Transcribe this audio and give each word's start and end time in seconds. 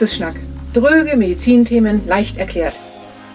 Praxisschnack. 0.00 0.36
Dröge 0.72 1.14
Medizinthemen 1.14 2.00
leicht 2.06 2.38
erklärt. 2.38 2.72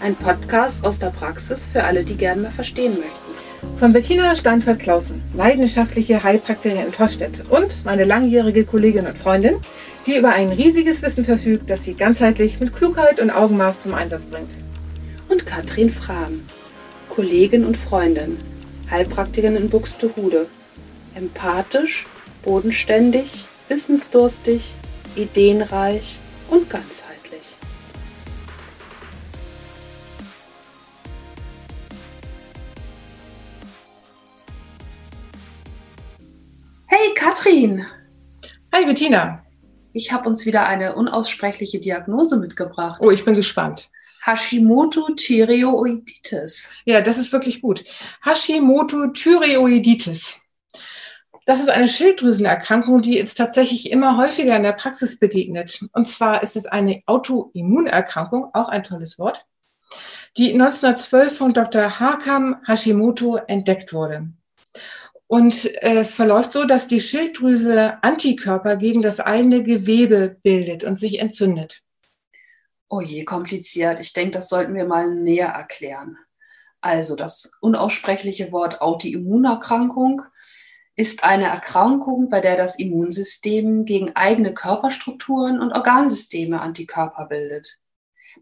Ein 0.01 0.15
Podcast 0.15 0.83
aus 0.83 0.97
der 0.97 1.11
Praxis 1.11 1.67
für 1.71 1.83
alle, 1.83 2.03
die 2.03 2.15
gerne 2.15 2.41
mehr 2.41 2.49
verstehen 2.49 2.93
möchten. 2.93 3.75
Von 3.77 3.93
Bettina 3.93 4.33
Steinfeld-Klausen, 4.33 5.21
leidenschaftliche 5.35 6.23
Heilpraktikerin 6.23 6.87
in 6.87 6.91
Tostedt 6.91 7.43
und 7.51 7.85
meine 7.85 8.03
langjährige 8.03 8.65
Kollegin 8.65 9.05
und 9.05 9.15
Freundin, 9.15 9.57
die 10.07 10.17
über 10.17 10.29
ein 10.29 10.49
riesiges 10.49 11.03
Wissen 11.03 11.23
verfügt, 11.23 11.69
das 11.69 11.83
sie 11.83 11.93
ganzheitlich 11.93 12.59
mit 12.59 12.75
Klugheit 12.75 13.19
und 13.19 13.29
Augenmaß 13.29 13.83
zum 13.83 13.93
Einsatz 13.93 14.25
bringt. 14.25 14.55
Und 15.29 15.45
Katrin 15.45 15.91
Frahm, 15.91 16.41
Kollegin 17.09 17.63
und 17.63 17.77
Freundin, 17.77 18.39
Heilpraktikerin 18.89 19.55
in 19.55 19.69
Buxtehude. 19.69 20.47
Empathisch, 21.13 22.07
bodenständig, 22.41 23.45
wissensdurstig, 23.69 24.73
ideenreich 25.15 26.21
und 26.49 26.69
ganzheitlich. 26.69 27.41
Hey 36.87 37.13
Katrin! 37.15 37.85
Hi 38.73 38.85
Bettina! 38.85 39.43
Ich 39.91 40.11
habe 40.11 40.27
uns 40.27 40.45
wieder 40.45 40.65
eine 40.65 40.95
unaussprechliche 40.95 41.79
Diagnose 41.79 42.37
mitgebracht. 42.37 43.01
Oh, 43.01 43.11
ich 43.11 43.23
bin 43.23 43.33
gespannt. 43.33 43.89
Hashimoto 44.25 45.13
Thyreoiditis. 45.15 46.69
Ja, 46.83 46.99
das 46.99 47.17
ist 47.17 47.31
wirklich 47.31 47.61
gut. 47.61 47.83
Hashimoto 48.23 49.07
Thyreoiditis. 49.07 50.39
Das 51.45 51.59
ist 51.59 51.69
eine 51.69 51.87
Schilddrüsenerkrankung, 51.87 53.03
die 53.03 53.13
jetzt 53.13 53.35
tatsächlich 53.35 53.91
immer 53.91 54.17
häufiger 54.17 54.55
in 54.57 54.63
der 54.63 54.73
Praxis 54.73 55.19
begegnet. 55.19 55.85
Und 55.93 56.07
zwar 56.07 56.41
ist 56.41 56.55
es 56.55 56.65
eine 56.65 57.03
Autoimmunerkrankung, 57.05 58.49
auch 58.55 58.67
ein 58.67 58.83
tolles 58.83 59.19
Wort, 59.19 59.45
die 60.37 60.53
1912 60.53 61.37
von 61.37 61.53
Dr. 61.53 61.99
Hakam 61.99 62.61
Hashimoto 62.67 63.35
entdeckt 63.35 63.93
wurde. 63.93 64.29
Und 65.27 65.65
äh, 65.83 65.99
es 65.99 66.15
verläuft 66.15 66.51
so, 66.51 66.65
dass 66.65 66.87
die 66.87 67.01
Schilddrüse 67.01 68.03
Antikörper 68.03 68.75
gegen 68.75 69.03
das 69.03 69.19
eigene 69.19 69.63
Gewebe 69.63 70.37
bildet 70.41 70.83
und 70.83 70.99
sich 70.99 71.19
entzündet. 71.19 71.83
Oh 72.89 73.01
je, 73.01 73.23
kompliziert. 73.23 73.99
Ich 73.99 74.13
denke, 74.13 74.31
das 74.31 74.49
sollten 74.49 74.75
wir 74.75 74.85
mal 74.85 75.13
näher 75.13 75.49
erklären. 75.49 76.17
Also 76.81 77.15
das 77.15 77.51
unaussprechliche 77.61 78.51
Wort 78.51 78.81
Autoimmunerkrankung 78.81 80.21
ist 80.95 81.23
eine 81.23 81.45
Erkrankung, 81.45 82.29
bei 82.29 82.39
der 82.39 82.55
das 82.55 82.79
Immunsystem 82.79 83.85
gegen 83.85 84.15
eigene 84.15 84.53
Körperstrukturen 84.53 85.59
und 85.59 85.73
Organsysteme 85.73 86.61
Antikörper 86.61 87.25
bildet. 87.25 87.77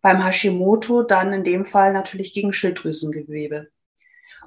Beim 0.02 0.24
Hashimoto 0.24 1.04
dann 1.04 1.34
in 1.34 1.44
dem 1.44 1.66
Fall 1.66 1.94
natürlich 1.94 2.34
gegen 2.34 2.54
Schilddrüsengewebe. 2.54 3.70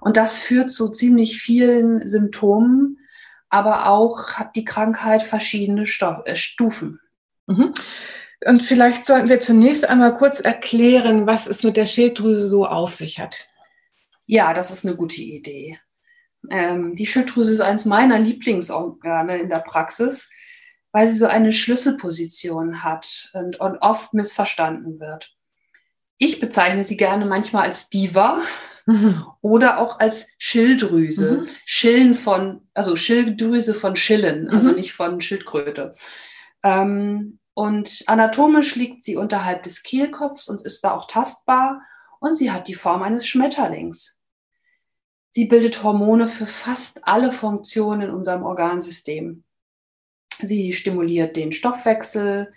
Und 0.01 0.17
das 0.17 0.39
führt 0.39 0.71
zu 0.71 0.91
ziemlich 0.91 1.41
vielen 1.41 2.09
Symptomen, 2.09 2.99
aber 3.49 3.89
auch 3.89 4.35
hat 4.35 4.55
die 4.55 4.65
Krankheit 4.65 5.23
verschiedene 5.23 5.87
Stoff, 5.87 6.19
äh, 6.27 6.37
Stufen. 6.37 7.01
Mhm. 7.47 7.73
Und 8.45 8.63
vielleicht 8.63 9.07
sollten 9.07 9.29
wir 9.29 9.41
zunächst 9.41 9.89
einmal 9.89 10.15
kurz 10.15 10.41
erklären, 10.41 11.27
was 11.27 11.47
es 11.47 11.63
mit 11.63 11.77
der 11.77 11.87
Schilddrüse 11.87 12.49
so 12.49 12.67
auf 12.67 12.93
sich 12.93 13.19
hat. 13.19 13.49
Ja, 14.27 14.53
das 14.55 14.71
ist 14.71 14.85
eine 14.85 14.97
gute 14.97 15.23
Idee. 15.23 15.79
Ähm, 16.51 16.95
die 16.95 17.07
Schilddrüse 17.07 17.53
ist 17.53 17.61
eines 17.61 17.85
meiner 17.85 18.19
Lieblingsorgane 18.19 19.39
in 19.39 19.49
der 19.49 19.61
Praxis, 19.61 20.29
weil 20.93 21.09
sie 21.09 21.19
so 21.19 21.27
eine 21.27 21.53
Schlüsselposition 21.53 22.83
hat 22.83 23.31
und, 23.35 23.61
und 23.61 23.79
oft 23.79 24.15
missverstanden 24.15 25.01
wird. 25.01 25.35
Ich 26.19 26.41
bezeichne 26.41 26.85
sie 26.85 26.97
gerne 26.97 27.27
manchmal 27.27 27.65
als 27.65 27.91
Diva 27.91 28.41
mhm. 28.87 29.27
oder 29.43 29.79
auch 29.79 30.01
als 30.01 30.29
Schilddrüse. 30.39 31.43
Mhm. 31.43 31.49
Schillen 31.67 32.15
von, 32.15 32.63
also 32.73 32.97
Schilddrüse 32.97 33.75
von 33.75 33.97
Schillen, 33.97 34.49
also 34.49 34.71
mhm. 34.71 34.77
nicht 34.77 34.95
von 34.95 35.21
Schildkröte. 35.21 35.95
Ähm, 36.63 37.39
und 37.55 38.05
anatomisch 38.07 38.77
liegt 38.77 39.05
sie 39.05 39.17
unterhalb 39.17 39.63
des 39.63 39.83
Kehlkopfs 39.83 40.49
und 40.49 40.63
ist 40.63 40.85
da 40.85 40.93
auch 40.93 41.07
tastbar 41.07 41.83
und 42.21 42.35
sie 42.35 42.51
hat 42.51 42.69
die 42.69 42.75
Form 42.75 43.03
eines 43.03 43.27
Schmetterlings. 43.27 44.16
Sie 45.37 45.45
bildet 45.45 45.83
Hormone 45.83 46.29
für 46.29 46.47
fast 46.47 47.07
alle 47.07 47.31
Funktionen 47.31 48.09
in 48.09 48.11
unserem 48.11 48.43
Organsystem. 48.43 49.45
Sie 50.43 50.73
stimuliert 50.73 51.37
den 51.37 51.53
Stoffwechsel. 51.53 52.51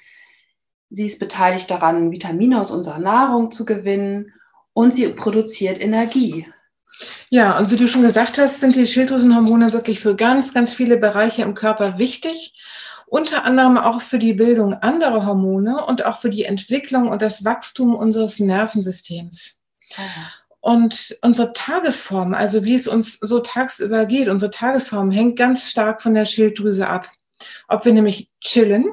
Sie 0.90 1.06
ist 1.06 1.20
beteiligt 1.20 1.70
daran, 1.70 2.10
Vitamine 2.10 2.62
aus 2.62 2.72
unserer 2.72 3.00
Nahrung 3.00 3.52
zu 3.52 3.66
gewinnen 3.66 4.32
und 4.72 4.94
sie 4.94 5.10
produziert 5.10 5.82
Energie. 5.82 6.48
Ja, 7.30 7.60
und 7.60 7.70
wie 7.70 7.76
du 7.76 7.86
schon 7.86 8.04
gesagt 8.04 8.38
hast, 8.38 8.62
sind 8.62 8.78
die 8.78 8.88
Schilddrüsenhormone 8.88 9.74
wirklich 9.74 10.00
für 10.00 10.16
ganz, 10.16 10.54
ganz 10.54 10.74
viele 10.74 10.96
Bereiche 10.96 11.42
im 11.42 11.56
Körper 11.56 12.00
wichtig. 12.00 12.58
Unter 13.08 13.44
anderem 13.44 13.78
auch 13.78 14.00
für 14.00 14.20
die 14.20 14.36
Bildung 14.36 14.74
anderer 14.74 15.26
Hormone 15.26 15.86
und 15.86 16.06
auch 16.06 16.18
für 16.18 16.30
die 16.30 16.46
Entwicklung 16.46 17.10
und 17.10 17.22
das 17.22 17.44
Wachstum 17.44 17.94
unseres 17.94 18.40
Nervensystems. 18.40 19.60
Und 20.62 21.18
unsere 21.22 21.54
Tagesform, 21.54 22.34
also 22.34 22.66
wie 22.66 22.76
es 22.76 22.88
uns 22.88 23.18
so 23.20 23.40
tagsüber 23.40 24.06
geht, 24.06 24.28
unsere 24.28 24.52
Tagesform 24.52 25.12
hängt 25.12 25.38
ganz 25.38 25.70
stark 25.70 26.02
von 26.02 26.14
der 26.14 26.26
Schilddrüse 26.26 26.88
ab. 26.88 27.10
Ob 27.68 27.86
wir 27.86 27.94
nämlich 27.94 28.30
chillen 28.42 28.86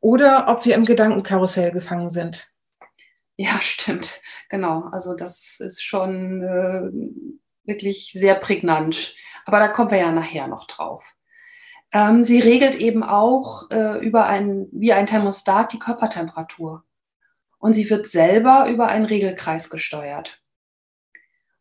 oder 0.00 0.48
ob 0.48 0.66
wir 0.66 0.74
im 0.74 0.84
Gedankenkarussell 0.84 1.72
gefangen 1.72 2.10
sind. 2.10 2.48
Ja, 3.36 3.60
stimmt. 3.60 4.20
Genau. 4.50 4.82
Also 4.92 5.14
das 5.14 5.60
ist 5.60 5.82
schon 5.82 6.42
äh, 6.42 6.90
wirklich 7.64 8.12
sehr 8.12 8.34
prägnant. 8.34 9.14
Aber 9.46 9.60
da 9.60 9.68
kommen 9.68 9.90
wir 9.90 9.98
ja 9.98 10.12
nachher 10.12 10.48
noch 10.48 10.66
drauf. 10.66 11.04
Ähm, 11.92 12.24
sie 12.24 12.40
regelt 12.40 12.74
eben 12.74 13.02
auch 13.02 13.70
äh, 13.70 14.04
über 14.04 14.26
ein, 14.26 14.66
wie 14.72 14.92
ein 14.92 15.06
Thermostat 15.06 15.72
die 15.72 15.78
Körpertemperatur. 15.78 16.84
Und 17.58 17.72
sie 17.72 17.88
wird 17.88 18.06
selber 18.06 18.68
über 18.68 18.88
einen 18.88 19.06
Regelkreis 19.06 19.70
gesteuert. 19.70 20.40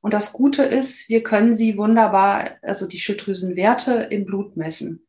Und 0.08 0.14
das 0.14 0.32
Gute 0.32 0.64
ist, 0.64 1.10
wir 1.10 1.22
können 1.22 1.54
sie 1.54 1.78
wunderbar, 1.78 2.52
also 2.62 2.88
die 2.88 2.98
Schilddrüsenwerte 2.98 4.08
im 4.10 4.24
Blut 4.24 4.56
messen. 4.56 5.06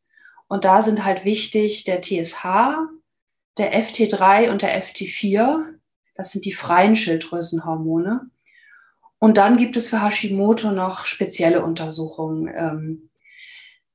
Und 0.49 0.65
da 0.65 0.81
sind 0.81 1.05
halt 1.05 1.23
wichtig 1.23 1.85
der 1.85 2.01
TSH, 2.01 2.43
der 3.57 3.81
FT3 3.81 4.51
und 4.51 4.61
der 4.61 4.83
FT4. 4.83 5.63
Das 6.15 6.33
sind 6.33 6.43
die 6.43 6.51
freien 6.51 6.97
Schilddrüsenhormone. 6.97 8.29
Und 9.19 9.37
dann 9.37 9.55
gibt 9.55 9.77
es 9.77 9.87
für 9.87 10.03
Hashimoto 10.03 10.71
noch 10.71 11.05
spezielle 11.05 11.63
Untersuchungen. 11.63 12.53
Ähm, 12.53 13.09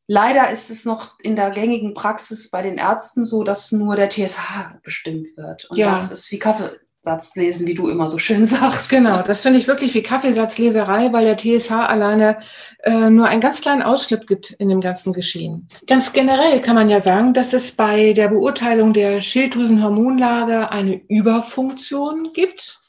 leider 0.06 0.48
ist 0.48 0.70
es 0.70 0.86
noch 0.86 1.20
in 1.20 1.36
der 1.36 1.50
gängigen 1.50 1.92
Praxis 1.92 2.50
bei 2.50 2.62
den 2.62 2.78
Ärzten 2.78 3.26
so, 3.26 3.44
dass 3.44 3.72
nur 3.72 3.94
der 3.94 4.08
TSH 4.08 4.80
bestimmt 4.82 5.36
wird. 5.36 5.66
Und 5.66 5.76
ja. 5.76 5.90
das 5.90 6.10
ist 6.10 6.30
wie 6.30 6.38
Kaffee, 6.38 6.80
Satz 7.04 7.34
lesen, 7.36 7.66
wie 7.66 7.74
du 7.74 7.88
immer 7.88 8.08
so 8.08 8.16
schön 8.16 8.44
sagst. 8.46 8.88
Genau, 8.88 9.22
das 9.22 9.42
finde 9.42 9.58
ich 9.58 9.68
wirklich 9.68 9.94
wie 9.94 10.02
Kaffeesatzleserei, 10.02 11.12
weil 11.12 11.24
der 11.24 11.36
TSH 11.36 11.70
alleine 11.70 12.38
äh, 12.82 13.10
nur 13.10 13.26
einen 13.26 13.42
ganz 13.42 13.60
kleinen 13.60 13.82
Ausschnitt 13.82 14.26
gibt 14.26 14.52
in 14.52 14.68
dem 14.68 14.80
ganzen 14.80 15.12
Geschehen. 15.12 15.68
Ganz 15.86 16.12
generell 16.12 16.60
kann 16.60 16.74
man 16.74 16.88
ja 16.88 17.00
sagen, 17.00 17.34
dass 17.34 17.52
es 17.52 17.72
bei 17.72 18.14
der 18.14 18.28
Beurteilung 18.28 18.94
der 18.94 19.20
Schilddrüsenhormonlage 19.20 20.70
eine 20.70 21.00
Überfunktion 21.08 22.30
gibt, 22.32 22.80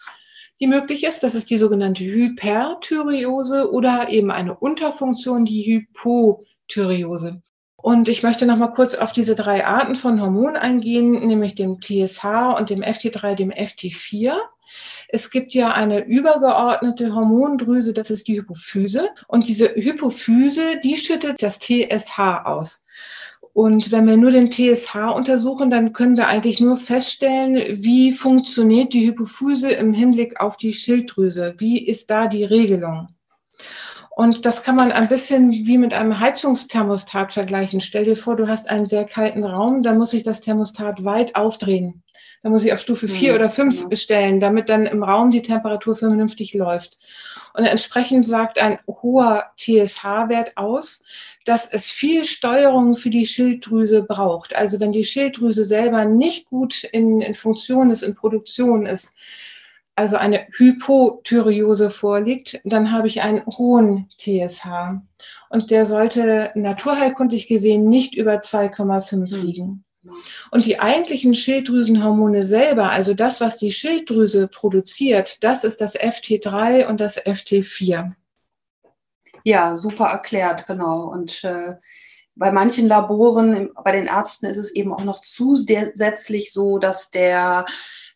die 0.61 0.67
möglich 0.67 1.03
ist. 1.03 1.23
Das 1.23 1.35
ist 1.35 1.49
die 1.49 1.57
sogenannte 1.57 2.05
Hyperthyreose 2.05 3.71
oder 3.71 4.07
eben 4.09 4.31
eine 4.31 4.55
Unterfunktion, 4.55 5.43
die 5.43 5.63
Hypothyreose. 5.63 7.41
Und 7.85 8.09
ich 8.09 8.23
möchte 8.23 8.47
noch 8.47 8.57
mal 8.57 8.73
kurz 8.73 8.95
auf 8.95 9.13
diese 9.13 9.35
drei 9.35 9.63
Arten 9.63 9.95
von 9.95 10.19
Hormonen 10.19 10.55
eingehen, 10.55 11.27
nämlich 11.27 11.53
dem 11.53 11.81
TSH 11.81 12.57
und 12.57 12.71
dem 12.71 12.81
FT3, 12.81 13.35
dem 13.35 13.51
FT4. 13.51 14.37
Es 15.07 15.29
gibt 15.29 15.53
ja 15.53 15.71
eine 15.71 16.03
übergeordnete 16.03 17.13
Hormondrüse, 17.13 17.93
das 17.93 18.09
ist 18.09 18.27
die 18.27 18.39
Hypophyse. 18.39 19.09
Und 19.27 19.47
diese 19.47 19.69
Hypophyse, 19.75 20.79
die 20.83 20.97
schüttet 20.97 21.43
das 21.43 21.59
TSH 21.59 22.17
aus. 22.45 22.87
Und 23.53 23.91
wenn 23.91 24.07
wir 24.07 24.17
nur 24.17 24.31
den 24.31 24.49
TSH 24.49 24.95
untersuchen, 25.13 25.69
dann 25.69 25.93
können 25.93 26.17
wir 26.17 26.27
eigentlich 26.27 26.59
nur 26.59 26.77
feststellen, 26.77 27.83
wie 27.83 28.13
funktioniert 28.13 28.93
die 28.93 29.05
Hypophyse 29.05 29.69
im 29.69 29.93
Hinblick 29.93 30.39
auf 30.39 30.57
die 30.57 30.73
Schilddrüse. 30.73 31.53
Wie 31.59 31.85
ist 31.85 32.09
da 32.09 32.25
die 32.25 32.45
Regelung? 32.45 33.09
Und 34.15 34.45
das 34.45 34.63
kann 34.63 34.77
man 34.77 34.93
ein 34.93 35.09
bisschen 35.09 35.51
wie 35.51 35.77
mit 35.77 35.93
einem 35.93 36.21
Heizungsthermostat 36.21 37.33
vergleichen. 37.33 37.81
Stell 37.81 38.05
dir 38.05 38.15
vor, 38.15 38.37
du 38.37 38.47
hast 38.47 38.69
einen 38.69 38.85
sehr 38.85 39.03
kalten 39.03 39.43
Raum, 39.43 39.83
da 39.83 39.93
muss 39.93 40.13
ich 40.13 40.23
das 40.23 40.39
Thermostat 40.39 41.03
weit 41.03 41.35
aufdrehen. 41.35 42.01
Da 42.41 42.49
muss 42.49 42.63
ich 42.63 42.71
auf 42.71 42.79
Stufe 42.79 43.09
4 43.09 43.31
mhm. 43.31 43.35
oder 43.35 43.49
5 43.49 43.75
genau. 43.75 43.95
stellen, 43.95 44.39
damit 44.39 44.69
dann 44.69 44.85
im 44.85 45.03
Raum 45.03 45.31
die 45.31 45.41
Temperatur 45.41 45.97
vernünftig 45.97 46.53
läuft. 46.53 46.97
Und 47.55 47.65
entsprechend 47.65 48.25
sagt 48.25 48.57
ein 48.57 48.79
hoher 48.87 49.51
TSH-Wert 49.57 50.55
aus, 50.55 51.03
dass 51.43 51.69
es 51.69 51.87
viel 51.87 52.23
Steuerung 52.23 52.95
für 52.95 53.09
die 53.09 53.27
Schilddrüse 53.27 54.03
braucht. 54.03 54.55
Also 54.55 54.79
wenn 54.79 54.93
die 54.93 55.03
Schilddrüse 55.03 55.65
selber 55.65 56.05
nicht 56.05 56.45
gut 56.45 56.85
in, 56.85 57.19
in 57.19 57.33
Funktion 57.33 57.91
ist, 57.91 58.01
in 58.01 58.15
Produktion 58.15 58.85
ist, 58.85 59.13
also 59.95 60.17
eine 60.17 60.47
Hypothyreose 60.51 61.89
vorliegt, 61.89 62.59
dann 62.65 62.91
habe 62.91 63.07
ich 63.07 63.21
einen 63.21 63.45
hohen 63.45 64.09
TSH. 64.17 64.67
Und 65.49 65.71
der 65.71 65.85
sollte 65.85 66.51
naturheilkundlich 66.55 67.47
gesehen 67.47 67.87
nicht 67.87 68.15
über 68.15 68.35
2,5 68.35 69.11
hm. 69.11 69.45
liegen. 69.45 69.85
Und 70.51 70.65
die 70.65 70.79
eigentlichen 70.79 71.33
Schilddrüsenhormone 71.33 72.43
selber, 72.43 72.91
also 72.91 73.13
das, 73.13 73.41
was 73.41 73.57
die 73.57 73.71
Schilddrüse 73.71 74.47
produziert, 74.47 75.43
das 75.43 75.63
ist 75.63 75.81
das 75.81 75.99
FT3 75.99 76.85
und 76.85 76.99
das 76.99 77.17
FT4. 77.17 78.11
Ja, 79.43 79.75
super 79.75 80.05
erklärt, 80.05 80.67
genau. 80.67 81.03
Und 81.05 81.43
äh, 81.43 81.75
bei 82.35 82.51
manchen 82.51 82.87
Laboren, 82.87 83.71
bei 83.83 83.93
den 83.93 84.07
Ärzten 84.07 84.45
ist 84.45 84.57
es 84.57 84.71
eben 84.71 84.93
auch 84.93 85.03
noch 85.03 85.21
zusätzlich 85.21 86.51
so, 86.51 86.77
dass 86.77 87.09
der 87.09 87.65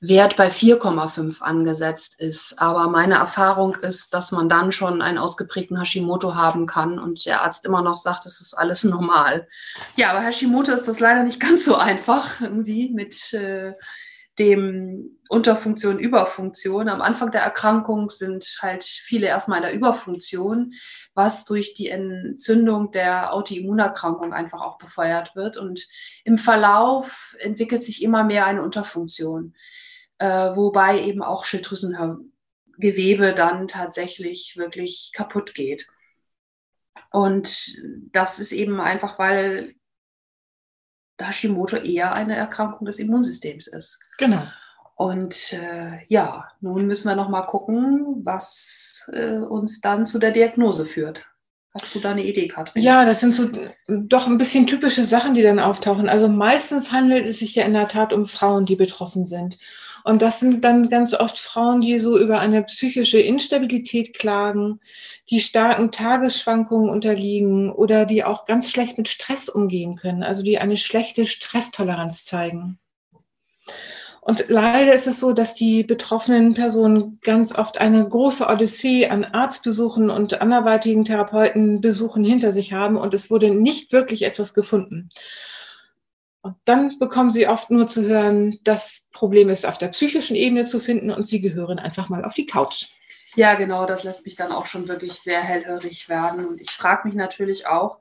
Wert 0.01 0.37
bei 0.37 0.47
4,5 0.47 1.41
angesetzt 1.41 2.19
ist. 2.19 2.61
Aber 2.61 2.87
meine 2.87 3.15
Erfahrung 3.15 3.75
ist, 3.75 4.13
dass 4.13 4.31
man 4.31 4.47
dann 4.47 4.71
schon 4.71 5.01
einen 5.01 5.17
ausgeprägten 5.17 5.77
Hashimoto 5.77 6.35
haben 6.35 6.67
kann 6.67 6.99
und 6.99 7.25
der 7.25 7.41
Arzt 7.41 7.65
immer 7.65 7.81
noch 7.81 7.97
sagt, 7.97 8.25
es 8.25 8.39
ist 8.39 8.53
alles 8.53 8.83
normal. 8.83 9.47
Ja, 9.97 10.11
aber 10.11 10.21
Hashimoto 10.21 10.71
ist 10.71 10.87
das 10.87 10.99
leider 10.99 11.23
nicht 11.23 11.39
ganz 11.39 11.65
so 11.65 11.75
einfach 11.75 12.39
irgendwie 12.39 12.89
mit 12.89 13.33
äh, 13.33 13.73
dem 14.39 15.19
Unterfunktion, 15.27 15.99
Überfunktion. 15.99 16.87
Am 16.87 17.01
Anfang 17.01 17.31
der 17.31 17.41
Erkrankung 17.41 18.09
sind 18.09 18.57
halt 18.61 18.85
viele 18.85 19.27
erstmal 19.27 19.57
in 19.57 19.63
der 19.63 19.73
Überfunktion, 19.73 20.75
was 21.13 21.43
durch 21.43 21.73
die 21.73 21.89
Entzündung 21.89 22.91
der 22.91 23.33
Autoimmunerkrankung 23.33 24.31
einfach 24.31 24.61
auch 24.61 24.77
befeuert 24.77 25.35
wird. 25.35 25.57
Und 25.57 25.85
im 26.23 26.37
Verlauf 26.37 27.35
entwickelt 27.39 27.83
sich 27.83 28.01
immer 28.01 28.23
mehr 28.23 28.45
eine 28.45 28.63
Unterfunktion 28.63 29.53
äh, 30.19 30.55
wobei 30.55 31.01
eben 31.03 31.23
auch 31.23 31.45
Schilddrüsengewebe 31.45 33.33
dann 33.33 33.67
tatsächlich 33.67 34.55
wirklich 34.57 35.11
kaputt 35.13 35.55
geht. 35.55 35.87
Und 37.11 37.77
das 38.11 38.39
ist 38.39 38.51
eben 38.51 38.79
einfach, 38.79 39.17
weil 39.17 39.73
Hashimoto 41.19 41.77
eher 41.77 42.13
eine 42.13 42.35
Erkrankung 42.35 42.85
des 42.85 42.99
Immunsystems 42.99 43.67
ist. 43.67 43.99
Genau. 44.17 44.43
Und 44.95 45.53
äh, 45.53 46.05
ja, 46.09 46.49
nun 46.59 46.85
müssen 46.85 47.07
wir 47.07 47.15
noch 47.15 47.29
mal 47.29 47.43
gucken, 47.43 48.25
was 48.25 49.09
äh, 49.13 49.37
uns 49.37 49.79
dann 49.81 50.05
zu 50.05 50.19
der 50.19 50.31
Diagnose 50.31 50.85
führt. 50.85 51.23
Hast 51.73 51.93
du 51.93 51.99
da 51.99 52.11
eine 52.11 52.25
Idee, 52.25 52.47
Katrin? 52.47 52.81
Ja, 52.81 53.05
das 53.05 53.21
sind 53.21 53.33
so 53.33 53.49
doch 53.87 54.27
ein 54.27 54.37
bisschen 54.37 54.67
typische 54.67 55.05
Sachen, 55.05 55.35
die 55.35 55.43
dann 55.43 55.59
auftauchen. 55.59 56.09
Also 56.09 56.27
meistens 56.27 56.91
handelt 56.91 57.27
es 57.27 57.39
sich 57.39 57.55
ja 57.55 57.63
in 57.63 57.73
der 57.73 57.87
Tat 57.87 58.11
um 58.11 58.25
Frauen, 58.25 58.65
die 58.65 58.75
betroffen 58.75 59.25
sind. 59.25 59.59
Und 60.03 60.21
das 60.21 60.39
sind 60.39 60.63
dann 60.63 60.89
ganz 60.89 61.13
oft 61.13 61.37
Frauen, 61.37 61.81
die 61.81 61.99
so 61.99 62.17
über 62.17 62.39
eine 62.39 62.63
psychische 62.63 63.19
Instabilität 63.19 64.17
klagen, 64.17 64.79
die 65.29 65.39
starken 65.39 65.91
Tagesschwankungen 65.91 66.89
unterliegen 66.89 67.71
oder 67.71 68.05
die 68.05 68.23
auch 68.23 68.45
ganz 68.45 68.69
schlecht 68.69 68.97
mit 68.97 69.07
Stress 69.07 69.49
umgehen 69.49 69.95
können, 69.97 70.23
also 70.23 70.43
die 70.43 70.57
eine 70.57 70.77
schlechte 70.77 71.25
Stresstoleranz 71.25 72.25
zeigen. 72.25 72.79
Und 74.21 74.45
leider 74.49 74.93
ist 74.93 75.07
es 75.07 75.19
so, 75.19 75.31
dass 75.31 75.55
die 75.55 75.83
betroffenen 75.83 76.53
Personen 76.53 77.19
ganz 77.23 77.55
oft 77.55 77.79
eine 77.79 78.07
große 78.07 78.45
Odyssee 78.45 79.07
an 79.07 79.23
Arztbesuchen 79.25 80.09
und 80.09 80.41
anderweitigen 80.41 81.05
Therapeutenbesuchen 81.05 82.23
hinter 82.23 82.51
sich 82.51 82.73
haben 82.73 82.97
und 82.97 83.13
es 83.13 83.31
wurde 83.31 83.49
nicht 83.49 83.91
wirklich 83.91 84.23
etwas 84.23 84.53
gefunden. 84.53 85.09
Und 86.41 86.55
dann 86.65 86.97
bekommen 86.99 87.33
sie 87.33 87.47
oft 87.47 87.69
nur 87.69 87.87
zu 87.87 88.03
hören, 88.07 88.59
das 88.63 89.07
Problem 89.11 89.49
ist 89.49 89.65
auf 89.65 89.77
der 89.77 89.89
psychischen 89.89 90.35
Ebene 90.35 90.65
zu 90.65 90.79
finden 90.79 91.11
und 91.11 91.27
sie 91.27 91.41
gehören 91.41 91.79
einfach 91.79 92.09
mal 92.09 92.23
auf 92.23 92.33
die 92.33 92.45
Couch. 92.45 92.87
Ja, 93.35 93.55
genau, 93.55 93.85
das 93.85 94.03
lässt 94.03 94.25
mich 94.25 94.35
dann 94.35 94.51
auch 94.51 94.65
schon 94.65 94.87
wirklich 94.87 95.13
sehr 95.13 95.41
hellhörig 95.41 96.09
werden. 96.09 96.45
Und 96.45 96.61
ich 96.61 96.71
frage 96.71 97.07
mich 97.07 97.15
natürlich 97.15 97.67
auch, 97.67 97.99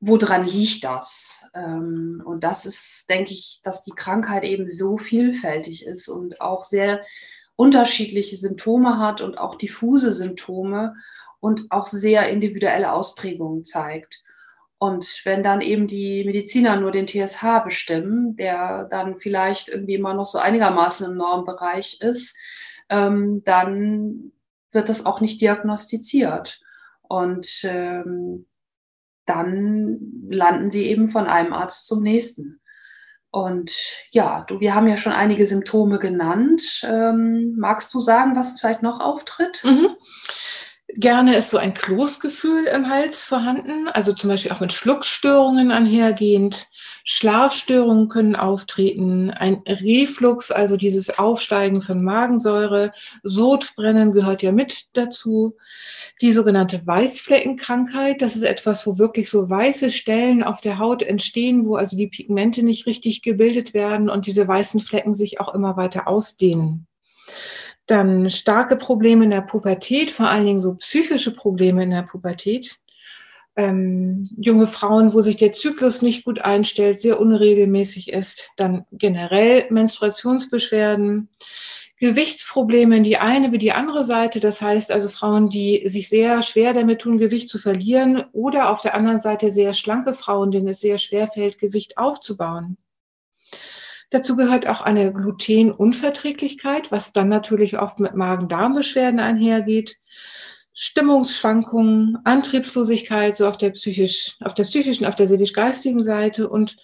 woran 0.00 0.46
liegt 0.46 0.84
das? 0.84 1.48
Ähm, 1.54 2.22
und 2.24 2.44
das 2.44 2.66
ist, 2.66 3.08
denke 3.08 3.32
ich, 3.32 3.60
dass 3.64 3.82
die 3.82 3.94
Krankheit 3.94 4.44
eben 4.44 4.68
so 4.68 4.98
vielfältig 4.98 5.86
ist 5.86 6.08
und 6.08 6.40
auch 6.40 6.62
sehr 6.62 7.00
unterschiedliche 7.56 8.36
Symptome 8.36 8.98
hat 8.98 9.22
und 9.22 9.38
auch 9.38 9.56
diffuse 9.56 10.12
Symptome 10.12 10.94
und 11.40 11.66
auch 11.70 11.86
sehr 11.86 12.28
individuelle 12.28 12.92
Ausprägungen 12.92 13.64
zeigt. 13.64 14.22
Und 14.78 15.22
wenn 15.24 15.42
dann 15.42 15.62
eben 15.62 15.86
die 15.86 16.24
Mediziner 16.24 16.76
nur 16.76 16.92
den 16.92 17.06
TSH 17.06 17.64
bestimmen, 17.64 18.36
der 18.36 18.84
dann 18.84 19.18
vielleicht 19.18 19.68
irgendwie 19.68 19.94
immer 19.94 20.12
noch 20.12 20.26
so 20.26 20.38
einigermaßen 20.38 21.10
im 21.10 21.16
Normbereich 21.16 21.98
ist, 22.00 22.36
ähm, 22.90 23.42
dann 23.44 24.32
wird 24.72 24.88
das 24.88 25.06
auch 25.06 25.20
nicht 25.20 25.40
diagnostiziert. 25.40 26.60
Und 27.02 27.60
ähm, 27.64 28.46
dann 29.24 29.98
landen 30.28 30.70
sie 30.70 30.86
eben 30.86 31.08
von 31.08 31.26
einem 31.26 31.52
Arzt 31.52 31.86
zum 31.86 32.02
nächsten. 32.02 32.60
Und 33.30 33.72
ja, 34.10 34.44
du, 34.46 34.60
wir 34.60 34.74
haben 34.74 34.88
ja 34.88 34.96
schon 34.96 35.12
einige 35.12 35.46
Symptome 35.46 35.98
genannt. 35.98 36.86
Ähm, 36.88 37.54
magst 37.58 37.92
du 37.92 38.00
sagen, 38.00 38.36
was 38.36 38.58
vielleicht 38.58 38.82
noch 38.82 39.00
auftritt? 39.00 39.62
Mhm. 39.64 39.96
Gerne 40.98 41.36
ist 41.36 41.50
so 41.50 41.58
ein 41.58 41.74
Kloßgefühl 41.74 42.64
im 42.66 42.88
Hals 42.88 43.22
vorhanden, 43.22 43.88
also 43.88 44.14
zum 44.14 44.30
Beispiel 44.30 44.52
auch 44.52 44.60
mit 44.60 44.72
Schluckstörungen 44.72 45.70
einhergehend. 45.70 46.68
Schlafstörungen 47.04 48.08
können 48.08 48.34
auftreten, 48.34 49.30
ein 49.30 49.62
Reflux, 49.66 50.50
also 50.50 50.78
dieses 50.78 51.18
Aufsteigen 51.18 51.82
von 51.82 52.02
Magensäure, 52.02 52.92
Sodbrennen 53.22 54.12
gehört 54.12 54.42
ja 54.42 54.52
mit 54.52 54.86
dazu. 54.94 55.56
Die 56.22 56.32
sogenannte 56.32 56.86
Weißfleckenkrankheit, 56.86 58.22
das 58.22 58.34
ist 58.34 58.44
etwas, 58.44 58.86
wo 58.86 58.98
wirklich 58.98 59.28
so 59.28 59.50
weiße 59.50 59.90
Stellen 59.90 60.42
auf 60.42 60.62
der 60.62 60.78
Haut 60.78 61.02
entstehen, 61.02 61.66
wo 61.66 61.76
also 61.76 61.96
die 61.96 62.08
Pigmente 62.08 62.62
nicht 62.62 62.86
richtig 62.86 63.20
gebildet 63.20 63.74
werden 63.74 64.08
und 64.08 64.26
diese 64.26 64.48
weißen 64.48 64.80
Flecken 64.80 65.12
sich 65.12 65.40
auch 65.40 65.52
immer 65.52 65.76
weiter 65.76 66.08
ausdehnen. 66.08 66.86
Dann 67.86 68.28
starke 68.30 68.76
Probleme 68.76 69.24
in 69.24 69.30
der 69.30 69.42
Pubertät, 69.42 70.10
vor 70.10 70.28
allen 70.28 70.44
Dingen 70.44 70.60
so 70.60 70.74
psychische 70.74 71.32
Probleme 71.32 71.84
in 71.84 71.90
der 71.90 72.02
Pubertät. 72.02 72.78
Ähm, 73.54 74.22
junge 74.36 74.66
Frauen, 74.66 75.14
wo 75.14 75.22
sich 75.22 75.36
der 75.36 75.52
Zyklus 75.52 76.02
nicht 76.02 76.24
gut 76.24 76.40
einstellt, 76.40 77.00
sehr 77.00 77.18
unregelmäßig 77.20 78.12
ist. 78.12 78.52
Dann 78.56 78.84
generell 78.92 79.66
Menstruationsbeschwerden. 79.70 81.28
Gewichtsprobleme 81.98 82.98
in 82.98 83.04
die 83.04 83.16
eine 83.16 83.52
wie 83.52 83.58
die 83.58 83.72
andere 83.72 84.04
Seite. 84.04 84.38
Das 84.38 84.60
heißt 84.60 84.92
also 84.92 85.08
Frauen, 85.08 85.48
die 85.48 85.88
sich 85.88 86.08
sehr 86.10 86.42
schwer 86.42 86.74
damit 86.74 87.00
tun, 87.00 87.16
Gewicht 87.16 87.48
zu 87.48 87.58
verlieren 87.58 88.24
oder 88.32 88.70
auf 88.70 88.82
der 88.82 88.94
anderen 88.94 89.18
Seite 89.18 89.50
sehr 89.50 89.72
schlanke 89.72 90.12
Frauen, 90.12 90.50
denen 90.50 90.68
es 90.68 90.80
sehr 90.80 90.98
schwer 90.98 91.26
fällt, 91.26 91.58
Gewicht 91.58 91.96
aufzubauen. 91.96 92.76
Dazu 94.10 94.36
gehört 94.36 94.68
auch 94.68 94.80
eine 94.80 95.12
Glutenunverträglichkeit, 95.12 96.92
was 96.92 97.12
dann 97.12 97.28
natürlich 97.28 97.78
oft 97.78 97.98
mit 97.98 98.14
Magen-Darm-Beschwerden 98.14 99.20
einhergeht. 99.20 99.96
Stimmungsschwankungen, 100.72 102.18
Antriebslosigkeit, 102.24 103.34
so 103.34 103.48
auf 103.48 103.56
der 103.56 103.70
psychisch, 103.70 104.36
auf 104.40 104.54
der 104.54 104.64
psychischen, 104.64 105.06
auf 105.06 105.14
der 105.14 105.26
seelisch-geistigen 105.26 106.04
Seite 106.04 106.48
und 106.48 106.76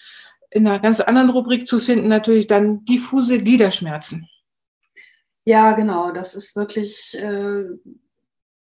in 0.50 0.66
einer 0.66 0.78
ganz 0.78 1.00
anderen 1.00 1.30
Rubrik 1.30 1.66
zu 1.66 1.78
finden 1.78 2.08
natürlich 2.08 2.46
dann 2.46 2.84
diffuse 2.84 3.38
Gliederschmerzen. 3.38 4.28
Ja, 5.44 5.72
genau, 5.72 6.12
das 6.12 6.34
ist 6.34 6.56
wirklich 6.56 7.16
äh, 7.18 7.64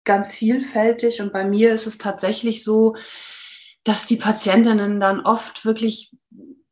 ganz 0.05 0.35
vielfältig 0.35 1.21
und 1.21 1.33
bei 1.33 1.45
mir 1.45 1.73
ist 1.73 1.87
es 1.87 1.99
tatsächlich 1.99 2.65
so, 2.65 2.97
dass 3.85 4.07
die 4.07 4.17
Patientinnen 4.17 5.01
dann 5.01 5.21
oft 5.21 5.65
wirklich 5.65 6.11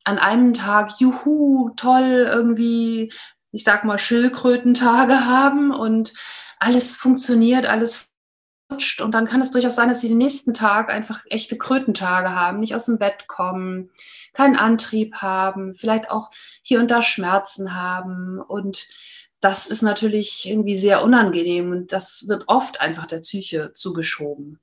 an 0.04 0.18
einem 0.18 0.52
Tag, 0.52 1.00
juhu, 1.00 1.70
toll, 1.76 2.26
irgendwie, 2.28 3.12
ich 3.52 3.64
sag 3.64 3.84
mal, 3.84 3.98
Schildkrötentage 3.98 5.26
haben 5.26 5.72
und 5.72 6.12
alles 6.58 6.96
funktioniert, 6.96 7.66
alles 7.66 8.08
rutscht. 8.70 9.00
Und 9.00 9.12
dann 9.12 9.26
kann 9.26 9.40
es 9.40 9.50
durchaus 9.50 9.76
sein, 9.76 9.88
dass 9.88 10.00
sie 10.00 10.08
den 10.08 10.18
nächsten 10.18 10.54
Tag 10.54 10.90
einfach 10.90 11.24
echte 11.30 11.56
Krötentage 11.56 12.34
haben, 12.34 12.60
nicht 12.60 12.74
aus 12.74 12.86
dem 12.86 12.98
Bett 12.98 13.26
kommen, 13.28 13.90
keinen 14.32 14.56
Antrieb 14.56 15.16
haben, 15.16 15.74
vielleicht 15.74 16.10
auch 16.10 16.30
hier 16.62 16.80
und 16.80 16.90
da 16.90 17.02
Schmerzen 17.02 17.74
haben. 17.74 18.40
Und 18.40 18.88
das 19.40 19.66
ist 19.66 19.82
natürlich 19.82 20.48
irgendwie 20.48 20.76
sehr 20.76 21.02
unangenehm 21.04 21.70
und 21.70 21.92
das 21.92 22.28
wird 22.28 22.44
oft 22.48 22.80
einfach 22.80 23.06
der 23.06 23.18
Psyche 23.18 23.72
zugeschoben. 23.74 24.58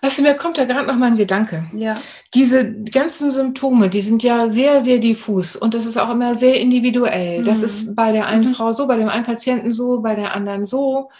Weißt 0.00 0.18
du, 0.18 0.22
mir 0.22 0.34
kommt 0.34 0.58
da 0.58 0.64
gerade 0.64 0.86
noch 0.86 0.96
mal 0.96 1.06
ein 1.06 1.16
Gedanke. 1.16 1.66
Ja. 1.74 1.94
Diese 2.34 2.72
ganzen 2.72 3.30
Symptome, 3.30 3.88
die 3.88 4.00
sind 4.00 4.22
ja 4.22 4.48
sehr, 4.48 4.82
sehr 4.82 4.98
diffus 4.98 5.56
und 5.56 5.74
das 5.74 5.86
ist 5.86 5.96
auch 5.96 6.10
immer 6.10 6.34
sehr 6.34 6.60
individuell. 6.60 7.40
Mhm. 7.40 7.44
Das 7.44 7.62
ist 7.62 7.94
bei 7.96 8.12
der 8.12 8.26
einen 8.26 8.48
mhm. 8.48 8.54
Frau 8.54 8.72
so, 8.72 8.86
bei 8.86 8.96
dem 8.96 9.08
einen 9.08 9.24
Patienten 9.24 9.72
so, 9.72 10.00
bei 10.00 10.14
der 10.14 10.34
anderen 10.34 10.64
so. 10.64 11.10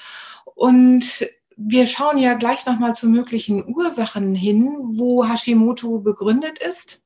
Und 0.54 1.26
wir 1.56 1.86
schauen 1.86 2.18
ja 2.18 2.34
gleich 2.34 2.66
nochmal 2.66 2.94
zu 2.94 3.08
möglichen 3.08 3.64
Ursachen 3.66 4.34
hin, 4.34 4.76
wo 4.80 5.28
Hashimoto 5.28 5.98
begründet 5.98 6.58
ist. 6.60 7.02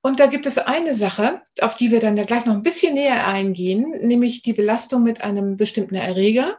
Und 0.00 0.20
da 0.20 0.26
gibt 0.26 0.46
es 0.46 0.58
eine 0.58 0.94
Sache, 0.94 1.42
auf 1.60 1.76
die 1.76 1.90
wir 1.90 2.00
dann 2.00 2.16
ja 2.16 2.24
gleich 2.24 2.46
noch 2.46 2.54
ein 2.54 2.62
bisschen 2.62 2.94
näher 2.94 3.26
eingehen, 3.26 3.90
nämlich 4.02 4.42
die 4.42 4.52
Belastung 4.52 5.02
mit 5.02 5.20
einem 5.20 5.56
bestimmten 5.56 5.94
Erreger. 5.94 6.58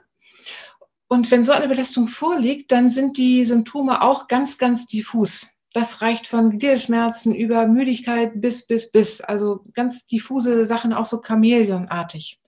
Und 1.09 1.31
wenn 1.31 1.43
so 1.43 1.51
eine 1.51 1.67
Belastung 1.67 2.07
vorliegt, 2.07 2.71
dann 2.71 2.91
sind 2.91 3.17
die 3.17 3.43
Symptome 3.43 4.03
auch 4.03 4.27
ganz, 4.27 4.59
ganz 4.59 4.85
diffus. 4.85 5.47
Das 5.73 6.01
reicht 6.01 6.27
von 6.27 6.51
Gliederschmerzen 6.51 7.33
über 7.33 7.65
Müdigkeit 7.65 8.39
bis, 8.39 8.67
bis, 8.67 8.91
bis. 8.91 9.19
Also 9.19 9.65
ganz 9.73 10.05
diffuse 10.05 10.67
Sachen, 10.67 10.93
auch 10.93 11.05
so 11.05 11.19
chameleonartig. 11.19 12.39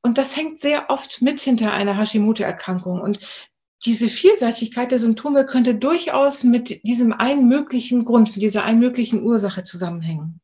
Und 0.00 0.16
das 0.16 0.36
hängt 0.36 0.58
sehr 0.58 0.88
oft 0.88 1.20
mit 1.20 1.38
hinter 1.40 1.74
einer 1.74 1.98
Hashimoto-Erkrankung. 1.98 2.98
Und 2.98 3.20
diese 3.84 4.08
Vielseitigkeit 4.08 4.90
der 4.90 4.98
Symptome 4.98 5.44
könnte 5.44 5.74
durchaus 5.74 6.44
mit 6.44 6.82
diesem 6.82 7.12
einen 7.12 7.46
möglichen 7.46 8.06
Grund, 8.06 8.36
dieser 8.36 8.64
einen 8.64 8.80
möglichen 8.80 9.22
Ursache 9.22 9.64
zusammenhängen. 9.64 10.40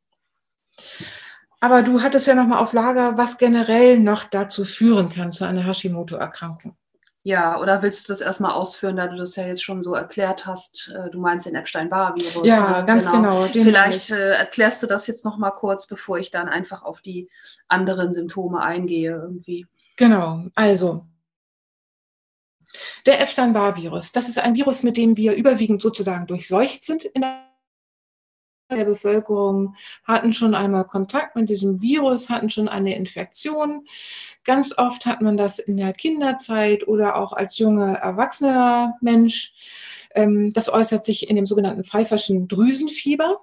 Aber 1.60 1.82
du 1.82 2.02
hattest 2.02 2.26
ja 2.26 2.34
nochmal 2.34 2.58
auf 2.58 2.74
Lager, 2.74 3.16
was 3.16 3.38
generell 3.38 3.98
noch 3.98 4.24
dazu 4.24 4.64
führen 4.64 5.08
kann, 5.08 5.32
zu 5.32 5.44
einer 5.46 5.64
Hashimoto-Erkrankung. 5.64 6.76
Ja, 7.24 7.60
oder 7.60 7.82
willst 7.82 8.08
du 8.08 8.12
das 8.12 8.20
erstmal 8.20 8.50
ausführen, 8.50 8.96
da 8.96 9.06
du 9.06 9.16
das 9.16 9.36
ja 9.36 9.46
jetzt 9.46 9.62
schon 9.62 9.82
so 9.82 9.94
erklärt 9.94 10.44
hast? 10.44 10.92
Äh, 10.92 11.08
du 11.10 11.20
meinst 11.20 11.46
den 11.46 11.54
Epstein-Barr-Virus. 11.54 12.46
Ja, 12.46 12.80
ne? 12.80 12.86
ganz 12.86 13.04
genau. 13.04 13.46
genau 13.46 13.64
Vielleicht 13.64 14.10
äh, 14.10 14.32
erklärst 14.32 14.82
du 14.82 14.88
das 14.88 15.06
jetzt 15.06 15.24
nochmal 15.24 15.52
kurz, 15.54 15.86
bevor 15.86 16.18
ich 16.18 16.32
dann 16.32 16.48
einfach 16.48 16.82
auf 16.82 17.00
die 17.00 17.28
anderen 17.68 18.12
Symptome 18.12 18.60
eingehe 18.60 19.12
irgendwie. 19.12 19.66
Genau, 19.96 20.44
also 20.56 21.06
der 23.06 23.20
Epstein-Barr-Virus, 23.20 24.12
das 24.12 24.28
ist 24.28 24.38
ein 24.38 24.54
Virus, 24.54 24.82
mit 24.82 24.96
dem 24.96 25.16
wir 25.16 25.34
überwiegend 25.34 25.82
sozusagen 25.82 26.26
durchseucht 26.26 26.82
sind 26.82 27.04
in 27.04 27.20
der 27.22 27.51
der 28.76 28.84
Bevölkerung 28.84 29.74
hatten 30.04 30.32
schon 30.32 30.54
einmal 30.54 30.84
Kontakt 30.84 31.36
mit 31.36 31.48
diesem 31.48 31.80
Virus, 31.80 32.30
hatten 32.30 32.50
schon 32.50 32.68
eine 32.68 32.96
Infektion. 32.96 33.86
Ganz 34.44 34.76
oft 34.76 35.06
hat 35.06 35.20
man 35.20 35.36
das 35.36 35.58
in 35.58 35.76
der 35.76 35.92
Kinderzeit 35.92 36.86
oder 36.86 37.16
auch 37.16 37.32
als 37.32 37.58
junger 37.58 37.94
erwachsener 37.94 38.96
Mensch. 39.00 39.54
Ähm, 40.14 40.52
das 40.52 40.72
äußert 40.72 41.04
sich 41.04 41.28
in 41.28 41.36
dem 41.36 41.46
sogenannten 41.46 41.84
pfeiferschen 41.84 42.48
Drüsenfieber. 42.48 43.40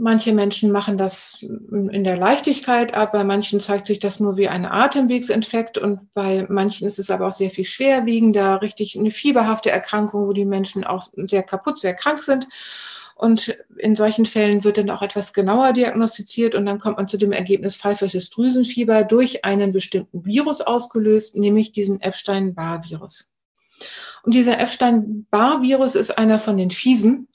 Manche 0.00 0.32
Menschen 0.32 0.70
machen 0.70 0.96
das 0.96 1.42
in 1.42 2.04
der 2.04 2.16
Leichtigkeit 2.16 2.94
ab, 2.94 3.10
bei 3.10 3.24
manchen 3.24 3.58
zeigt 3.58 3.86
sich 3.86 3.98
das 3.98 4.20
nur 4.20 4.36
wie 4.36 4.46
ein 4.46 4.64
Atemwegsinfekt 4.64 5.76
und 5.76 6.12
bei 6.12 6.46
manchen 6.48 6.86
ist 6.86 7.00
es 7.00 7.10
aber 7.10 7.26
auch 7.26 7.32
sehr 7.32 7.50
viel 7.50 7.64
schwerwiegender, 7.64 8.62
richtig 8.62 8.96
eine 8.96 9.10
fieberhafte 9.10 9.72
Erkrankung, 9.72 10.28
wo 10.28 10.32
die 10.32 10.44
Menschen 10.44 10.84
auch 10.84 11.08
sehr 11.16 11.42
kaputt, 11.42 11.78
sehr 11.78 11.94
krank 11.94 12.20
sind. 12.20 12.46
Und 13.18 13.58
in 13.78 13.96
solchen 13.96 14.26
Fällen 14.26 14.62
wird 14.62 14.78
dann 14.78 14.90
auch 14.90 15.02
etwas 15.02 15.32
genauer 15.32 15.72
diagnostiziert 15.72 16.54
und 16.54 16.64
dann 16.66 16.78
kommt 16.78 16.98
man 16.98 17.08
zu 17.08 17.16
dem 17.16 17.32
Ergebnis 17.32 17.76
pfeifersches 17.76 18.30
Drüsenfieber 18.30 19.02
durch 19.02 19.44
einen 19.44 19.72
bestimmten 19.72 20.24
Virus 20.24 20.60
ausgelöst, 20.60 21.34
nämlich 21.34 21.72
diesen 21.72 22.00
Epstein-Barr-Virus. 22.00 23.34
Und 24.22 24.34
dieser 24.34 24.60
Epstein-Barr-Virus 24.60 25.96
ist 25.96 26.16
einer 26.16 26.38
von 26.38 26.58
den 26.58 26.70
Fiesen, 26.70 27.26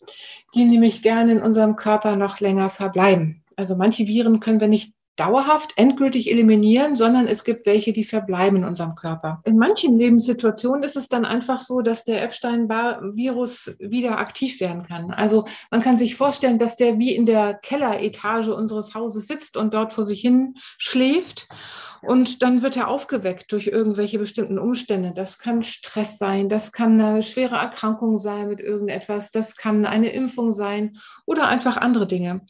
die 0.56 0.64
nämlich 0.64 1.02
gerne 1.02 1.34
in 1.34 1.42
unserem 1.42 1.76
Körper 1.76 2.16
noch 2.16 2.40
länger 2.40 2.70
verbleiben. 2.70 3.44
Also 3.58 3.76
manche 3.76 4.08
Viren 4.08 4.40
können 4.40 4.62
wir 4.62 4.70
nicht 4.70 4.94
dauerhaft 5.16 5.74
endgültig 5.76 6.32
eliminieren, 6.32 6.96
sondern 6.96 7.28
es 7.28 7.44
gibt 7.44 7.66
welche, 7.66 7.94
die 7.94 8.04
verbleiben 8.04 8.58
in 8.58 8.64
unserem 8.64 8.96
Körper. 8.96 9.42
In 9.46 9.58
manchen 9.58 9.98
Lebenssituationen 9.98 10.84
ist 10.84 10.96
es 10.96 11.08
dann 11.08 11.26
einfach 11.26 11.60
so, 11.60 11.82
dass 11.82 12.04
der 12.04 12.24
Epstein-Barr-Virus 12.24 13.76
wieder 13.80 14.18
aktiv 14.18 14.60
werden 14.60 14.88
kann. 14.88 15.12
Also 15.12 15.46
man 15.70 15.82
kann 15.82 15.98
sich 15.98 16.16
vorstellen, 16.16 16.58
dass 16.58 16.78
der 16.78 16.98
wie 16.98 17.16
in 17.16 17.26
der 17.26 17.54
Kelleretage 17.54 18.56
unseres 18.56 18.96
Hauses 18.96 19.28
sitzt 19.28 19.58
und 19.58 19.74
dort 19.74 19.94
vor 19.94 20.04
sich 20.04 20.22
hin 20.22 20.56
schläft 20.78 21.48
und 22.06 22.42
dann 22.42 22.62
wird 22.62 22.78
er 22.78 22.88
aufgeweckt 22.88 23.52
durch 23.52 23.68
irgendwelche 23.68 24.20
bestimmten 24.20 24.60
Umstände. 24.60 25.14
Das 25.16 25.40
kann 25.40 25.64
Stress 25.64 26.18
sein, 26.18 26.50
das 26.50 26.72
kann 26.72 27.00
eine 27.00 27.24
schwere 27.24 27.56
Erkrankung 27.56 28.20
sein 28.20 28.50
mit 28.50 28.60
irgendetwas, 28.60 29.32
das 29.32 29.56
kann 29.56 29.86
eine 29.86 30.12
Impfung 30.12 30.52
sein 30.52 30.98
oder 31.26 31.48
einfach 31.48 31.78
andere 31.78 32.08
Dinge. 32.08 32.42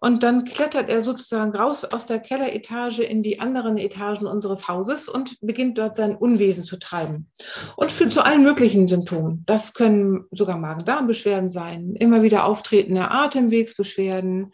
Und 0.00 0.22
dann 0.22 0.44
klettert 0.44 0.90
er 0.90 1.02
sozusagen 1.02 1.54
raus 1.54 1.84
aus 1.84 2.06
der 2.06 2.20
Kelleretage 2.20 3.02
in 3.02 3.22
die 3.22 3.40
anderen 3.40 3.78
Etagen 3.78 4.26
unseres 4.26 4.68
Hauses 4.68 5.08
und 5.08 5.38
beginnt 5.40 5.78
dort 5.78 5.94
sein 5.94 6.14
Unwesen 6.14 6.64
zu 6.64 6.78
treiben. 6.78 7.30
Und 7.76 7.90
führt 7.90 8.12
zu 8.12 8.22
allen 8.22 8.42
möglichen 8.42 8.86
Symptomen. 8.86 9.44
Das 9.46 9.74
können 9.74 10.24
sogar 10.30 10.58
Magen-Darm-Beschwerden 10.58 11.48
sein, 11.48 11.94
immer 11.98 12.22
wieder 12.22 12.44
auftretende 12.44 13.10
Atemwegsbeschwerden, 13.10 14.52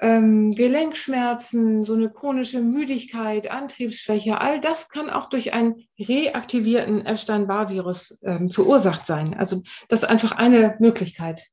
ähm, 0.00 0.52
Gelenkschmerzen, 0.52 1.84
so 1.84 1.94
eine 1.94 2.10
chronische 2.10 2.60
Müdigkeit, 2.60 3.50
Antriebsschwäche, 3.50 4.40
all 4.40 4.60
das 4.60 4.88
kann 4.88 5.10
auch 5.10 5.28
durch 5.28 5.52
einen 5.52 5.86
reaktivierten 5.98 7.04
Epstein-Barr-Virus 7.04 8.18
ähm, 8.24 8.50
verursacht 8.50 9.06
sein. 9.06 9.34
Also 9.34 9.62
das 9.88 10.02
ist 10.02 10.08
einfach 10.08 10.32
eine 10.32 10.76
Möglichkeit. 10.78 11.46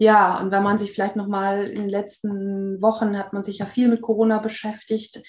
Ja, 0.00 0.38
und 0.38 0.52
wenn 0.52 0.62
man 0.62 0.78
sich 0.78 0.92
vielleicht 0.92 1.16
nochmal 1.16 1.64
in 1.64 1.80
den 1.80 1.88
letzten 1.88 2.80
Wochen 2.80 3.18
hat 3.18 3.32
man 3.32 3.42
sich 3.42 3.58
ja 3.58 3.66
viel 3.66 3.88
mit 3.88 4.00
Corona 4.00 4.38
beschäftigt, 4.38 5.20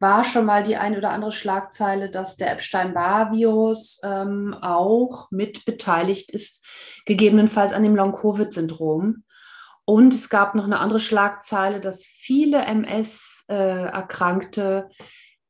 war 0.00 0.24
schon 0.24 0.46
mal 0.46 0.64
die 0.64 0.76
eine 0.76 0.98
oder 0.98 1.10
andere 1.10 1.30
Schlagzeile, 1.30 2.10
dass 2.10 2.36
der 2.36 2.50
Epstein-Barr-Virus 2.50 4.00
ähm, 4.02 4.56
auch 4.60 5.30
mit 5.30 5.64
beteiligt 5.64 6.32
ist, 6.32 6.66
gegebenenfalls 7.04 7.72
an 7.72 7.84
dem 7.84 7.94
Long-Covid-Syndrom. 7.94 9.22
Und 9.86 10.12
es 10.12 10.28
gab 10.28 10.54
noch 10.54 10.64
eine 10.64 10.80
andere 10.80 11.00
Schlagzeile, 11.00 11.80
dass 11.80 12.04
viele 12.04 12.58
MS-Erkrankte 12.58 14.90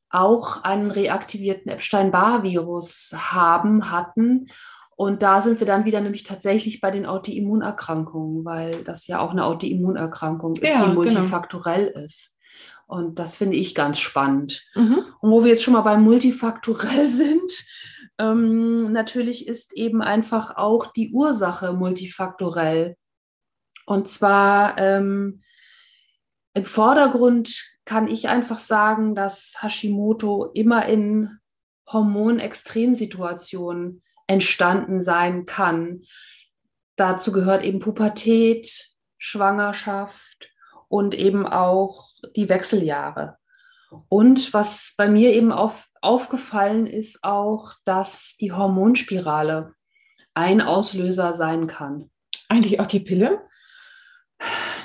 auch 0.09 0.63
einen 0.63 0.91
reaktivierten 0.91 1.69
Epstein-Barr-Virus 1.71 3.13
haben, 3.17 3.91
hatten. 3.91 4.47
Und 4.95 5.21
da 5.21 5.41
sind 5.41 5.59
wir 5.59 5.67
dann 5.67 5.83
wieder 5.85 6.01
nämlich 6.01 6.23
tatsächlich 6.23 6.81
bei 6.81 6.91
den 6.91 7.05
Autoimmunerkrankungen, 7.05 8.45
weil 8.45 8.83
das 8.83 9.07
ja 9.07 9.19
auch 9.19 9.31
eine 9.31 9.43
Autoimmunerkrankung 9.43 10.55
ist, 10.55 10.63
ja, 10.63 10.79
die 10.79 10.83
genau. 10.83 10.93
multifaktorell 10.93 11.91
genau. 11.91 12.05
ist. 12.05 12.37
Und 12.87 13.19
das 13.19 13.35
finde 13.35 13.57
ich 13.57 13.75
ganz 13.75 13.99
spannend. 13.99 14.63
Mhm. 14.75 15.03
Und 15.19 15.31
wo 15.31 15.43
wir 15.43 15.51
jetzt 15.51 15.63
schon 15.63 15.73
mal 15.73 15.81
beim 15.81 16.03
multifaktorell 16.03 17.07
sind, 17.07 17.51
ähm, 18.19 18.91
natürlich 18.91 19.47
ist 19.47 19.73
eben 19.73 20.01
einfach 20.01 20.55
auch 20.55 20.91
die 20.93 21.11
Ursache 21.11 21.73
multifaktorell. 21.73 22.95
Und 23.87 24.07
zwar 24.09 24.77
ähm, 24.77 25.41
im 26.53 26.65
Vordergrund 26.65 27.65
kann 27.85 28.09
ich 28.09 28.27
einfach 28.27 28.59
sagen, 28.59 29.15
dass 29.15 29.55
Hashimoto 29.61 30.51
immer 30.53 30.85
in 30.87 31.39
Hormonextremsituationen 31.89 34.03
entstanden 34.27 35.01
sein 35.01 35.45
kann. 35.45 36.01
Dazu 36.97 37.31
gehört 37.31 37.63
eben 37.63 37.79
Pubertät, 37.79 38.89
Schwangerschaft 39.17 40.51
und 40.89 41.15
eben 41.15 41.47
auch 41.47 42.09
die 42.35 42.49
Wechseljahre. 42.49 43.37
Und 44.09 44.53
was 44.53 44.95
bei 44.97 45.07
mir 45.07 45.31
eben 45.31 45.53
auf, 45.53 45.87
aufgefallen 46.01 46.87
ist 46.87 47.23
auch, 47.23 47.71
dass 47.85 48.35
die 48.41 48.51
Hormonspirale 48.51 49.75
ein 50.33 50.59
Auslöser 50.59 51.35
sein 51.35 51.67
kann. 51.67 52.11
Eigentlich 52.49 52.81
auch 52.81 52.87
die 52.87 52.99
Pille? 52.99 53.47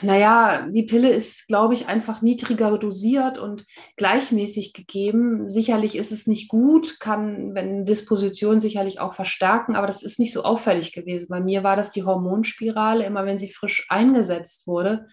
Naja, 0.02 0.66
die 0.68 0.82
Pille 0.82 1.10
ist, 1.10 1.46
glaube 1.48 1.74
ich, 1.74 1.88
einfach 1.88 2.22
niedriger 2.22 2.76
dosiert 2.78 3.38
und 3.38 3.64
gleichmäßig 3.96 4.72
gegeben. 4.72 5.50
Sicherlich 5.50 5.96
ist 5.96 6.12
es 6.12 6.26
nicht 6.26 6.48
gut, 6.48 6.98
kann, 7.00 7.54
wenn 7.54 7.84
Disposition 7.84 8.60
sicherlich 8.60 9.00
auch 9.00 9.14
verstärken, 9.14 9.76
aber 9.76 9.86
das 9.86 10.02
ist 10.02 10.18
nicht 10.18 10.32
so 10.32 10.42
auffällig 10.42 10.92
gewesen. 10.92 11.28
Bei 11.28 11.40
mir 11.40 11.62
war 11.62 11.76
das 11.76 11.92
die 11.92 12.04
Hormonspirale. 12.04 13.04
Immer 13.04 13.26
wenn 13.26 13.38
sie 13.38 13.52
frisch 13.52 13.86
eingesetzt 13.88 14.66
wurde, 14.66 15.06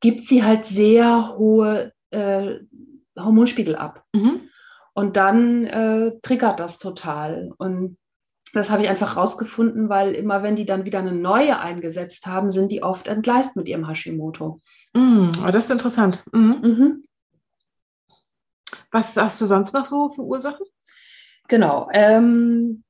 gibt 0.00 0.22
sie 0.22 0.44
halt 0.44 0.66
sehr 0.66 1.36
hohe 1.36 1.92
äh, 2.10 2.56
Hormonspiegel 3.18 3.76
ab. 3.76 4.04
Mhm. 4.12 4.42
Und 4.92 5.16
dann 5.16 5.64
äh, 5.66 6.12
triggert 6.22 6.60
das 6.60 6.78
total. 6.78 7.52
Und 7.58 7.96
das 8.52 8.70
habe 8.70 8.82
ich 8.82 8.88
einfach 8.88 9.16
rausgefunden, 9.16 9.88
weil 9.88 10.12
immer 10.12 10.42
wenn 10.42 10.56
die 10.56 10.64
dann 10.64 10.84
wieder 10.84 10.98
eine 10.98 11.12
neue 11.12 11.58
eingesetzt 11.58 12.26
haben, 12.26 12.50
sind 12.50 12.70
die 12.72 12.82
oft 12.82 13.06
entgleist 13.06 13.56
mit 13.56 13.68
ihrem 13.68 13.88
Hashimoto. 13.88 14.60
Mm, 14.92 15.30
das 15.52 15.64
ist 15.66 15.70
interessant. 15.70 16.24
Mhm. 16.32 16.60
Mhm. 16.62 17.04
Was 18.90 19.16
hast 19.16 19.40
du 19.40 19.46
sonst 19.46 19.72
noch 19.72 19.84
so 19.84 20.08
für 20.08 20.22
Ursachen? 20.22 20.66
Genau. 21.48 21.88
Ähm, 21.92 22.82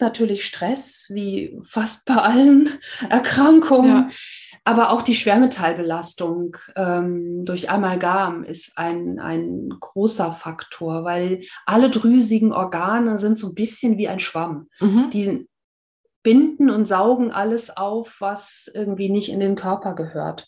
natürlich 0.00 0.44
Stress, 0.44 1.10
wie 1.12 1.58
fast 1.66 2.04
bei 2.04 2.16
allen 2.16 2.78
Erkrankungen. 3.08 4.10
Ja. 4.10 4.49
Aber 4.70 4.92
auch 4.92 5.02
die 5.02 5.16
Schwermetallbelastung 5.16 6.56
ähm, 6.76 7.44
durch 7.44 7.70
Amalgam 7.70 8.44
ist 8.44 8.78
ein, 8.78 9.18
ein 9.18 9.68
großer 9.80 10.30
Faktor, 10.30 11.02
weil 11.02 11.42
alle 11.66 11.90
drüsigen 11.90 12.52
Organe 12.52 13.18
sind 13.18 13.36
so 13.36 13.48
ein 13.48 13.56
bisschen 13.56 13.98
wie 13.98 14.06
ein 14.06 14.20
Schwamm. 14.20 14.68
Mhm. 14.78 15.10
Die 15.10 15.48
binden 16.22 16.70
und 16.70 16.86
saugen 16.86 17.32
alles 17.32 17.76
auf, 17.76 18.14
was 18.20 18.70
irgendwie 18.72 19.10
nicht 19.10 19.30
in 19.30 19.40
den 19.40 19.56
Körper 19.56 19.96
gehört. 19.96 20.46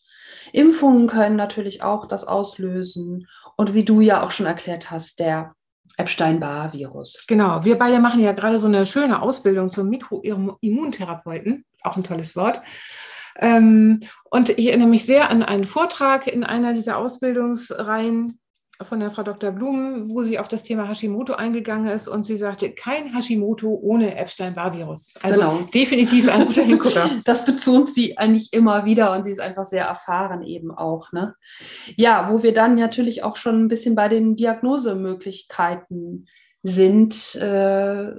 Impfungen 0.52 1.08
können 1.08 1.34
natürlich 1.34 1.82
auch 1.82 2.06
das 2.06 2.24
auslösen. 2.24 3.26
Und 3.56 3.74
wie 3.74 3.84
du 3.84 4.00
ja 4.00 4.24
auch 4.24 4.30
schon 4.30 4.46
erklärt 4.46 4.92
hast, 4.92 5.18
der 5.18 5.56
Epstein-Barr-Virus. 5.96 7.24
Genau, 7.26 7.64
wir 7.64 7.76
beide 7.76 7.98
machen 7.98 8.20
ja 8.20 8.30
gerade 8.30 8.60
so 8.60 8.68
eine 8.68 8.86
schöne 8.86 9.20
Ausbildung 9.20 9.72
zum 9.72 9.88
Mikroimmuntherapeuten, 9.88 11.64
auch 11.82 11.96
ein 11.96 12.04
tolles 12.04 12.36
Wort. 12.36 12.62
Ähm, 13.38 14.00
und 14.30 14.50
ich 14.50 14.66
erinnere 14.66 14.88
mich 14.88 15.06
sehr 15.06 15.30
an 15.30 15.42
einen 15.42 15.66
Vortrag 15.66 16.26
in 16.26 16.44
einer 16.44 16.74
dieser 16.74 16.98
Ausbildungsreihen 16.98 18.38
von 18.84 19.00
der 19.00 19.10
Frau 19.10 19.22
Dr. 19.22 19.52
Blum, 19.52 20.08
wo 20.08 20.22
sie 20.22 20.38
auf 20.38 20.48
das 20.48 20.64
Thema 20.64 20.88
Hashimoto 20.88 21.34
eingegangen 21.34 21.88
ist 21.88 22.08
und 22.08 22.24
sie 22.24 22.36
sagte, 22.36 22.70
kein 22.72 23.14
Hashimoto 23.14 23.78
ohne 23.80 24.16
Epstein-Barr-Virus. 24.16 25.14
Also 25.22 25.40
genau. 25.40 25.62
definitiv 25.72 26.28
ein 26.28 26.46
guter 26.46 26.62
Hingucker. 26.62 27.10
Das 27.24 27.44
bezog 27.44 27.88
sie 27.88 28.18
eigentlich 28.18 28.52
immer 28.52 28.84
wieder 28.84 29.12
und 29.12 29.24
sie 29.24 29.30
ist 29.30 29.40
einfach 29.40 29.64
sehr 29.64 29.84
erfahren 29.84 30.42
eben 30.42 30.70
auch. 30.70 31.12
Ne? 31.12 31.34
Ja, 31.96 32.30
wo 32.30 32.42
wir 32.42 32.52
dann 32.52 32.74
natürlich 32.74 33.22
auch 33.22 33.36
schon 33.36 33.64
ein 33.64 33.68
bisschen 33.68 33.94
bei 33.94 34.08
den 34.08 34.36
Diagnosemöglichkeiten 34.36 36.26
sind. 36.62 37.34
Äh, 37.36 38.12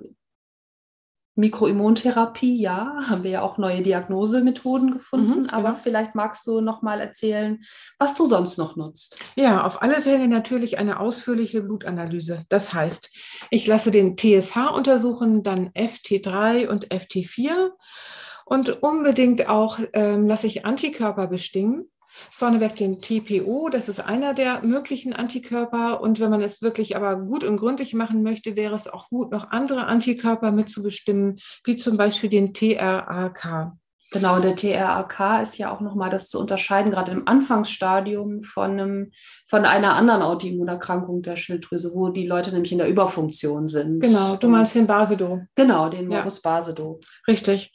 Mikroimmuntherapie, 1.36 2.62
ja, 2.62 3.08
haben 3.08 3.24
wir 3.24 3.32
ja 3.32 3.42
auch 3.42 3.58
neue 3.58 3.82
Diagnosemethoden 3.82 4.92
gefunden, 4.92 5.42
mhm, 5.42 5.50
aber 5.50 5.70
genau. 5.70 5.80
vielleicht 5.82 6.16
magst 6.16 6.46
du 6.46 6.62
noch 6.62 6.82
mal 6.82 7.00
erzählen, 7.00 7.64
was 7.98 8.16
du 8.16 8.28
sonst 8.28 8.58
noch 8.58 8.76
nutzt. 8.76 9.20
Ja, 9.36 9.64
auf 9.66 9.82
alle 9.82 10.02
Fälle 10.02 10.28
natürlich 10.28 10.78
eine 10.78 11.00
ausführliche 11.00 11.62
Blutanalyse. 11.62 12.46
Das 12.50 12.74
heißt, 12.74 13.16
ich 13.50 13.66
lasse 13.66 13.90
den 13.90 14.16
TSH 14.16 14.72
untersuchen, 14.74 15.42
dann 15.42 15.70
FT3 15.70 16.68
und 16.68 16.90
FT4 16.90 17.72
und 18.46 18.84
unbedingt 18.84 19.50
auch 19.50 19.80
ähm, 19.94 20.28
lasse 20.28 20.48
ich 20.48 20.66
Antikörper 20.66 21.28
bestimmen. 21.28 21.90
Vorneweg 22.32 22.76
den 22.76 23.02
TPO, 23.02 23.70
das 23.70 23.90
ist 23.90 24.00
einer 24.00 24.34
der 24.34 24.64
möglichen 24.64 25.14
Antikörper. 25.14 26.02
Und 26.02 26.20
wenn 26.20 26.30
man 26.30 26.42
es 26.42 26.62
wirklich 26.62 26.96
aber 26.96 27.16
gut 27.18 27.44
und 27.44 27.58
gründlich 27.58 27.94
machen 27.94 28.24
möchte, 28.24 28.56
wäre 28.56 28.76
es 28.76 28.88
auch 28.88 29.10
gut, 29.10 29.32
noch 29.32 29.52
andere 29.52 29.86
Antikörper 29.86 30.52
mitzubestimmen, 30.52 31.40
wie 31.64 31.76
zum 31.76 31.98
Beispiel 31.98 32.30
den 32.30 32.54
TRAK. 32.54 33.74
Genau, 34.14 34.40
der 34.40 34.56
TRAK 34.56 35.42
ist 35.42 35.58
ja 35.58 35.72
auch 35.72 35.82
nochmal 35.82 36.12
das 36.12 36.30
zu 36.30 36.40
unterscheiden, 36.40 36.92
gerade 36.92 37.12
im 37.12 37.28
Anfangsstadium 37.28 38.44
von, 38.44 38.72
einem, 38.72 39.12
von 39.54 39.66
einer 39.66 39.94
anderen 39.94 40.24
Autoimmunerkrankung 40.24 41.22
der 41.22 41.38
Schilddrüse, 41.38 41.92
wo 41.94 42.10
die 42.10 42.26
Leute 42.26 42.52
nämlich 42.52 42.72
in 42.72 42.80
der 42.80 42.88
Überfunktion 42.88 43.70
sind. 43.70 44.00
Genau, 44.00 44.36
du 44.36 44.48
meinst 44.48 44.74
den 44.74 44.88
Basedo. 44.88 45.44
Genau, 45.54 45.90
den 45.90 46.08
Morbus 46.08 46.42
ja. 46.44 46.50
Basedo. 46.50 47.02
Richtig. 47.28 47.72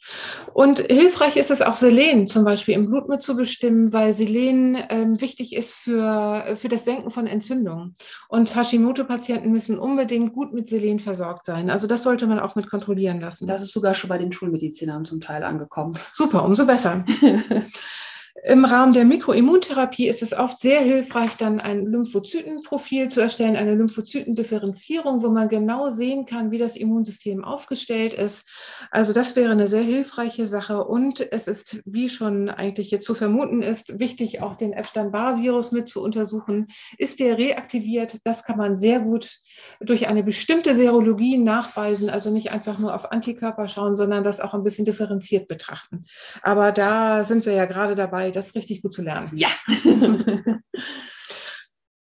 Und 0.53 0.79
hilfreich 0.79 1.37
ist 1.37 1.51
es 1.51 1.61
auch, 1.61 1.77
Selen 1.77 2.27
zum 2.27 2.43
Beispiel 2.43 2.73
im 2.73 2.87
Blut 2.87 3.07
mitzubestimmen, 3.07 3.93
weil 3.93 4.11
Selen 4.11 4.77
ähm, 4.89 5.21
wichtig 5.21 5.55
ist 5.55 5.71
für, 5.71 6.57
für 6.57 6.67
das 6.67 6.83
Senken 6.83 7.11
von 7.11 7.27
Entzündungen. 7.27 7.93
Und 8.27 8.53
Hashimoto-Patienten 8.53 9.49
müssen 9.49 9.79
unbedingt 9.79 10.33
gut 10.33 10.51
mit 10.51 10.67
Selen 10.67 10.99
versorgt 10.99 11.45
sein. 11.45 11.69
Also 11.69 11.87
das 11.87 12.03
sollte 12.03 12.27
man 12.27 12.41
auch 12.41 12.55
mit 12.55 12.69
kontrollieren 12.69 13.21
lassen. 13.21 13.47
Das 13.47 13.61
ist 13.61 13.71
sogar 13.71 13.93
schon 13.93 14.09
bei 14.09 14.17
den 14.17 14.33
Schulmedizinern 14.33 15.05
zum 15.05 15.21
Teil 15.21 15.45
angekommen. 15.45 15.97
Super, 16.11 16.43
umso 16.43 16.65
besser. 16.65 17.05
Im 18.43 18.63
Rahmen 18.63 18.93
der 18.93 19.05
Mikroimmuntherapie 19.05 20.07
ist 20.07 20.23
es 20.23 20.33
oft 20.33 20.59
sehr 20.59 20.79
hilfreich, 20.81 21.35
dann 21.37 21.59
ein 21.59 21.85
Lymphozytenprofil 21.85 23.09
zu 23.09 23.21
erstellen, 23.21 23.55
eine 23.55 23.75
Lymphozytendifferenzierung, 23.75 25.21
wo 25.21 25.29
man 25.29 25.49
genau 25.49 25.89
sehen 25.89 26.25
kann, 26.25 26.51
wie 26.51 26.57
das 26.57 26.75
Immunsystem 26.75 27.43
aufgestellt 27.43 28.13
ist. 28.13 28.45
Also 28.91 29.11
das 29.11 29.35
wäre 29.35 29.51
eine 29.51 29.67
sehr 29.67 29.81
hilfreiche 29.81 30.47
Sache. 30.47 30.85
Und 30.85 31.19
es 31.31 31.47
ist, 31.47 31.81
wie 31.85 32.09
schon 32.09 32.49
eigentlich 32.49 32.91
jetzt 32.91 33.05
zu 33.05 33.13
vermuten 33.13 33.61
ist, 33.61 33.99
wichtig, 33.99 34.41
auch 34.41 34.55
den 34.55 34.73
Epstein-Barr-Virus 34.73 35.71
mit 35.71 35.89
zu 35.89 36.01
untersuchen. 36.01 36.67
Ist 36.97 37.19
der 37.19 37.37
reaktiviert? 37.37 38.19
Das 38.23 38.43
kann 38.43 38.57
man 38.57 38.77
sehr 38.77 38.99
gut 38.99 39.39
durch 39.81 40.07
eine 40.07 40.23
bestimmte 40.23 40.75
Serologie 40.75 41.37
nachweisen, 41.37 42.09
also 42.09 42.29
nicht 42.29 42.51
einfach 42.51 42.79
nur 42.79 42.95
auf 42.95 43.11
Antikörper 43.11 43.67
schauen, 43.67 43.95
sondern 43.95 44.23
das 44.23 44.39
auch 44.39 44.53
ein 44.53 44.63
bisschen 44.63 44.85
differenziert 44.85 45.47
betrachten. 45.47 46.05
Aber 46.41 46.71
da 46.71 47.23
sind 47.23 47.45
wir 47.45 47.53
ja 47.53 47.65
gerade 47.65 47.95
dabei, 47.95 48.28
das 48.31 48.55
richtig 48.55 48.81
gut 48.81 48.93
zu 48.93 49.01
lernen. 49.01 49.31
Ja. 49.35 49.49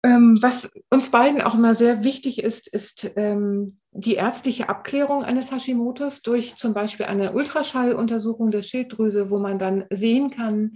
ähm, 0.04 0.38
was 0.41 0.71
uns 0.89 1.12
beiden 1.12 1.41
auch 1.41 1.56
immer 1.56 1.76
sehr 1.76 2.04
wichtig 2.04 2.41
ist, 2.41 2.67
ist 2.67 3.12
ähm, 3.15 3.80
die 3.91 4.15
ärztliche 4.15 4.69
Abklärung 4.69 5.23
eines 5.23 5.52
Hashimotos 5.52 6.21
durch 6.21 6.56
zum 6.58 6.73
Beispiel 6.73 7.06
eine 7.06 7.34
Ultraschalluntersuchung 7.34 8.52
der 8.52 8.63
Schilddrüse, 8.63 9.30
wo 9.30 9.39
man 9.39 9.60
dann 9.60 9.86
sehen 9.89 10.32
kann, 10.32 10.73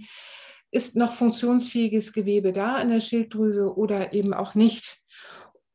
ist 0.70 0.96
noch 0.96 1.14
funktionsfähiges 1.14 2.12
Gewebe 2.12 2.52
da 2.52 2.80
in 2.80 2.90
der 2.90 3.00
Schilddrüse 3.00 3.74
oder 3.76 4.12
eben 4.12 4.34
auch 4.34 4.54
nicht. 4.54 4.98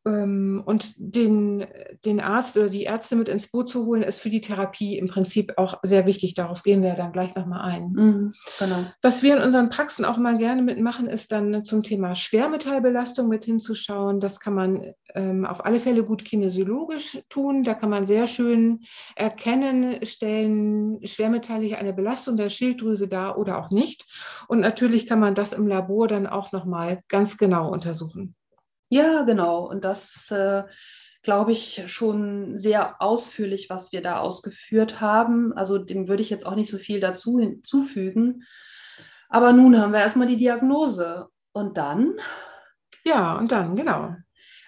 Ähm, 0.06 0.62
und 0.66 0.94
den, 0.98 1.66
den 2.04 2.20
Arzt 2.20 2.58
oder 2.58 2.70
die 2.70 2.84
Ärzte 2.84 3.16
mit 3.16 3.30
ins 3.30 3.50
Boot 3.50 3.70
zu 3.70 3.86
holen, 3.86 4.04
ist 4.04 4.20
für 4.20 4.30
die 4.30 4.42
Therapie 4.42 4.98
im 4.98 5.08
Prinzip 5.08 5.54
auch 5.58 5.80
sehr 5.84 6.06
wichtig. 6.06 6.34
Darauf 6.34 6.63
gehen 6.63 6.82
wir 6.82 6.96
dann 6.96 7.13
gleich 7.13 7.36
nochmal 7.36 7.62
ein. 7.62 7.92
Mhm, 7.92 8.34
genau. 8.60 8.86
Was 9.02 9.24
wir 9.24 9.38
in 9.38 9.44
unseren 9.44 9.70
Praxen 9.70 10.04
auch 10.04 10.18
mal 10.18 10.38
gerne 10.38 10.62
mitmachen, 10.62 11.08
ist 11.08 11.32
dann 11.32 11.63
zum 11.63 11.84
Thema 11.84 12.16
Schwermetallbelastung 12.16 13.28
mit 13.30 13.46
hinzuschauen. 13.46 14.20
Das 14.20 14.39
kann 14.39 14.54
man 14.54 14.94
ähm, 15.16 15.46
auf 15.46 15.66
alle 15.66 15.80
Fälle 15.80 16.04
gut 16.04 16.26
kinesiologisch 16.26 17.20
tun. 17.30 17.63
Da 17.63 17.74
kann 17.74 17.89
man 17.89 18.06
sehr 18.06 18.28
schön 18.28 18.82
erkennen, 19.16 20.06
stellen 20.06 21.06
Schwermetalle 21.06 21.63
hier 21.63 21.78
eine 21.78 21.94
Belastung 21.94 22.36
der 22.36 22.50
Schilddrüse 22.50 23.08
da 23.08 23.36
oder 23.36 23.58
auch 23.60 23.70
nicht. 23.70 24.06
Und 24.48 24.60
natürlich 24.60 25.08
kann 25.08 25.20
man 25.20 25.36
das 25.36 25.54
im 25.54 25.68
Labor 25.68 26.08
dann 26.08 26.28
auch 26.28 26.52
nochmal 26.52 27.02
ganz 27.08 27.38
genau 27.38 27.72
untersuchen. 27.72 28.36
Ja, 28.93 29.23
genau. 29.23 29.67
Und 29.67 29.86
das 29.86 30.29
äh, 30.29 30.62
glaube 31.23 31.51
ich 31.51 31.82
schon 31.88 32.60
sehr 32.60 33.01
ausführlich, 33.01 33.67
was 33.67 33.91
wir 33.91 34.03
da 34.03 34.19
ausgeführt 34.19 35.01
haben. 35.01 35.51
Also 35.53 35.79
dem 35.79 36.08
würde 36.08 36.21
ich 36.21 36.29
jetzt 36.29 36.45
auch 36.45 36.53
nicht 36.53 36.69
so 36.69 36.77
viel 36.77 36.99
dazu 36.99 37.39
hinzufügen. 37.39 38.43
Aber 39.29 39.51
nun 39.51 39.79
haben 39.79 39.93
wir 39.93 39.99
erstmal 39.99 40.27
die 40.27 40.38
Diagnose. 40.38 41.27
Und 41.53 41.79
dann? 41.79 42.13
Ja, 43.03 43.36
und 43.36 43.51
dann, 43.51 43.75
genau. 43.75 44.15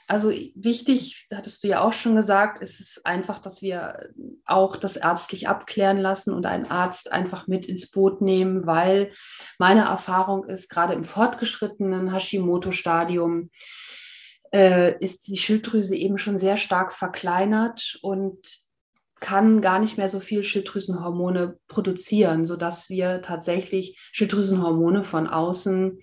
Also 0.08 0.30
wichtig, 0.30 1.28
hattest 1.32 1.64
du 1.64 1.68
ja 1.68 1.82
auch 1.82 1.94
schon 1.94 2.16
gesagt, 2.16 2.64
ist 2.64 2.80
es 2.80 3.06
einfach, 3.06 3.40
dass 3.40 3.62
wir 3.62 4.10
auch 4.46 4.76
das 4.76 4.96
ärztlich 4.98 5.48
abklären 5.48 6.00
lassen 6.00 6.34
und 6.34 6.48
einen 6.48 6.66
Arzt 6.66 7.12
einfach 7.12 7.46
mit 7.46 7.68
ins 7.68 7.92
Boot 7.92 8.22
nehmen, 8.22 8.66
weil 8.66 9.12
meine 9.60 9.82
Erfahrung 9.82 10.46
ist, 10.46 10.70
gerade 10.70 10.94
im 10.94 11.04
fortgeschrittenen 11.04 12.12
Hashimoto-Stadium, 12.12 13.52
äh, 14.56 14.98
ist 15.00 15.28
die 15.28 15.36
Schilddrüse 15.36 15.98
eben 15.98 16.18
schon 16.18 16.38
sehr 16.38 16.56
stark 16.56 16.94
verkleinert 16.94 18.00
und 18.02 18.38
kann 19.20 19.60
gar 19.62 19.80
nicht 19.80 19.98
mehr 19.98 20.08
so 20.08 20.22
viel 20.22 20.44
Schilddrüsenhormone 20.44 21.58
produzieren, 21.68 22.46
sodass 22.46 22.90
wir 22.90 23.22
tatsächlich 23.22 24.00
Schilddrüsenhormone 24.14 25.04
von 25.04 25.28
außen 25.28 26.00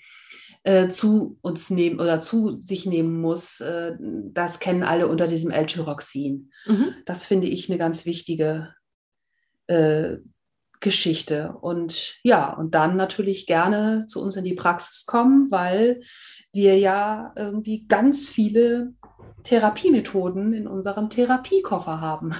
äh, 0.64 0.88
zu 0.88 1.38
uns 1.40 1.70
nehmen 1.70 1.98
oder 1.98 2.20
zu 2.20 2.60
sich 2.60 2.84
nehmen 2.84 3.22
muss. 3.22 3.60
Äh, 3.60 3.96
das 4.00 4.58
kennen 4.58 4.82
alle 4.82 5.08
unter 5.08 5.28
diesem 5.28 5.50
L-Tyroxin. 5.50 6.50
Mhm. 6.66 6.94
Das 7.06 7.24
finde 7.24 7.46
ich 7.46 7.70
eine 7.70 7.78
ganz 7.78 8.04
wichtige 8.04 8.74
äh, 9.66 10.16
Geschichte. 10.82 11.54
Und 11.60 12.18
ja, 12.22 12.52
und 12.52 12.74
dann 12.74 12.96
natürlich 12.96 13.46
gerne 13.46 14.04
zu 14.06 14.22
uns 14.22 14.36
in 14.36 14.44
die 14.44 14.54
Praxis 14.54 15.06
kommen, 15.06 15.50
weil 15.50 16.02
wir 16.52 16.78
ja 16.78 17.32
irgendwie 17.36 17.86
ganz 17.86 18.28
viele 18.28 18.92
Therapiemethoden 19.44 20.52
in 20.52 20.66
unserem 20.66 21.08
Therapiekoffer 21.08 22.00
haben. 22.00 22.34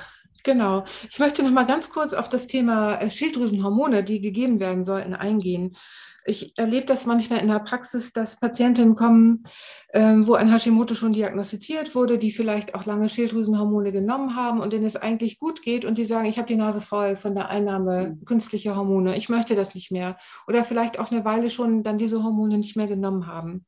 Genau. 0.45 0.85
Ich 1.09 1.19
möchte 1.19 1.43
noch 1.43 1.53
mal 1.53 1.67
ganz 1.67 1.91
kurz 1.91 2.13
auf 2.13 2.29
das 2.29 2.49
Thema 2.49 2.97
äh, 2.97 3.09
Schilddrüsenhormone, 3.11 4.03
die 4.03 4.21
gegeben 4.21 4.59
werden 4.59 4.83
sollten, 4.83 5.15
eingehen. 5.15 5.77
Ich 6.25 6.57
erlebe 6.57 6.87
das 6.87 7.05
manchmal 7.07 7.41
in 7.41 7.49
der 7.49 7.59
Praxis, 7.59 8.13
dass 8.13 8.39
Patientinnen 8.39 8.95
kommen, 8.95 9.45
ähm, 9.93 10.27
wo 10.27 10.35
ein 10.35 10.53
Hashimoto 10.53 10.95
schon 10.95 11.13
diagnostiziert 11.13 11.95
wurde, 11.95 12.19
die 12.19 12.31
vielleicht 12.31 12.75
auch 12.75 12.87
lange 12.87 13.09
Schilddrüsenhormone 13.09 13.93
genommen 13.93 14.37
haben 14.37 14.61
und 14.61 14.73
denen 14.73 14.85
es 14.85 14.97
eigentlich 14.97 15.39
gut 15.39 15.63
geht 15.63 15.85
und 15.85 15.99
die 15.99 16.05
sagen, 16.05 16.27
ich 16.27 16.39
habe 16.39 16.49
die 16.49 16.57
Nase 16.57 16.81
voll 16.81 17.17
von 17.17 17.35
der 17.35 17.49
Einnahme 17.49 18.17
mhm. 18.21 18.25
künstlicher 18.25 18.77
Hormone, 18.77 19.17
ich 19.17 19.29
möchte 19.29 19.57
das 19.57 19.75
nicht 19.75 19.91
mehr. 19.91 20.17
Oder 20.47 20.65
vielleicht 20.65 20.99
auch 20.99 21.11
eine 21.11 21.25
Weile 21.25 21.51
schon 21.51 21.83
dann 21.83 21.99
diese 21.99 22.23
Hormone 22.23 22.59
nicht 22.59 22.77
mehr 22.77 22.87
genommen 22.87 23.27
haben. 23.27 23.67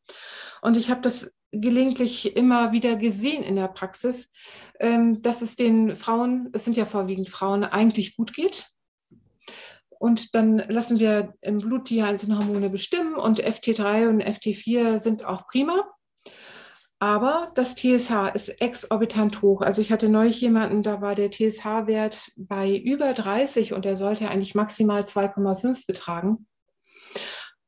Und 0.63 0.77
ich 0.77 0.91
habe 0.91 1.01
das 1.01 1.33
gelegentlich 1.51 2.37
immer 2.37 2.73
wieder 2.73 2.97
gesehen 2.97 3.43
in 3.43 3.57
der 3.57 3.69
Praxis, 3.69 4.33
ähm, 4.81 5.23
dass 5.23 5.43
es 5.43 5.57
den 5.57 5.97
Frauen, 5.97 6.51
es 6.53 6.65
sind 6.65 6.77
ja 6.77 6.85
vorwiegend 6.85 7.29
Frauen, 7.29 7.65
eigentlich 7.65 8.17
gut 8.17 8.33
geht 8.33 8.74
Und 9.99 10.35
dann 10.35 10.59
lassen 10.69 10.99
wir 10.99 11.35
im 11.41 11.59
Blut 11.59 11.91
die 11.91 12.03
einzelnen 12.03 12.39
Hormone 12.39 12.71
bestimmen 12.71 13.15
und 13.15 13.43
FT3 13.43 14.09
und 14.09 14.23
FT4 14.23 14.99
sind 14.99 15.25
auch 15.25 15.47
prima. 15.47 15.85
Aber 16.99 17.53
das 17.55 17.75
TSH 17.75 18.35
ist 18.35 18.49
exorbitant 18.61 19.43
hoch. 19.43 19.61
Also 19.61 19.83
ich 19.83 19.93
hatte 19.93 20.09
neulich 20.09 20.41
jemanden, 20.41 20.83
da 20.83 21.01
war 21.01 21.15
der 21.15 21.31
TSH-Wert 21.31 22.33
bei 22.37 22.77
über 22.77 23.13
30 23.13 23.73
und 23.75 23.85
er 23.85 23.97
sollte 23.97 24.29
eigentlich 24.29 24.55
maximal 24.55 25.03
2,5 25.03 25.87
betragen. 25.87 26.47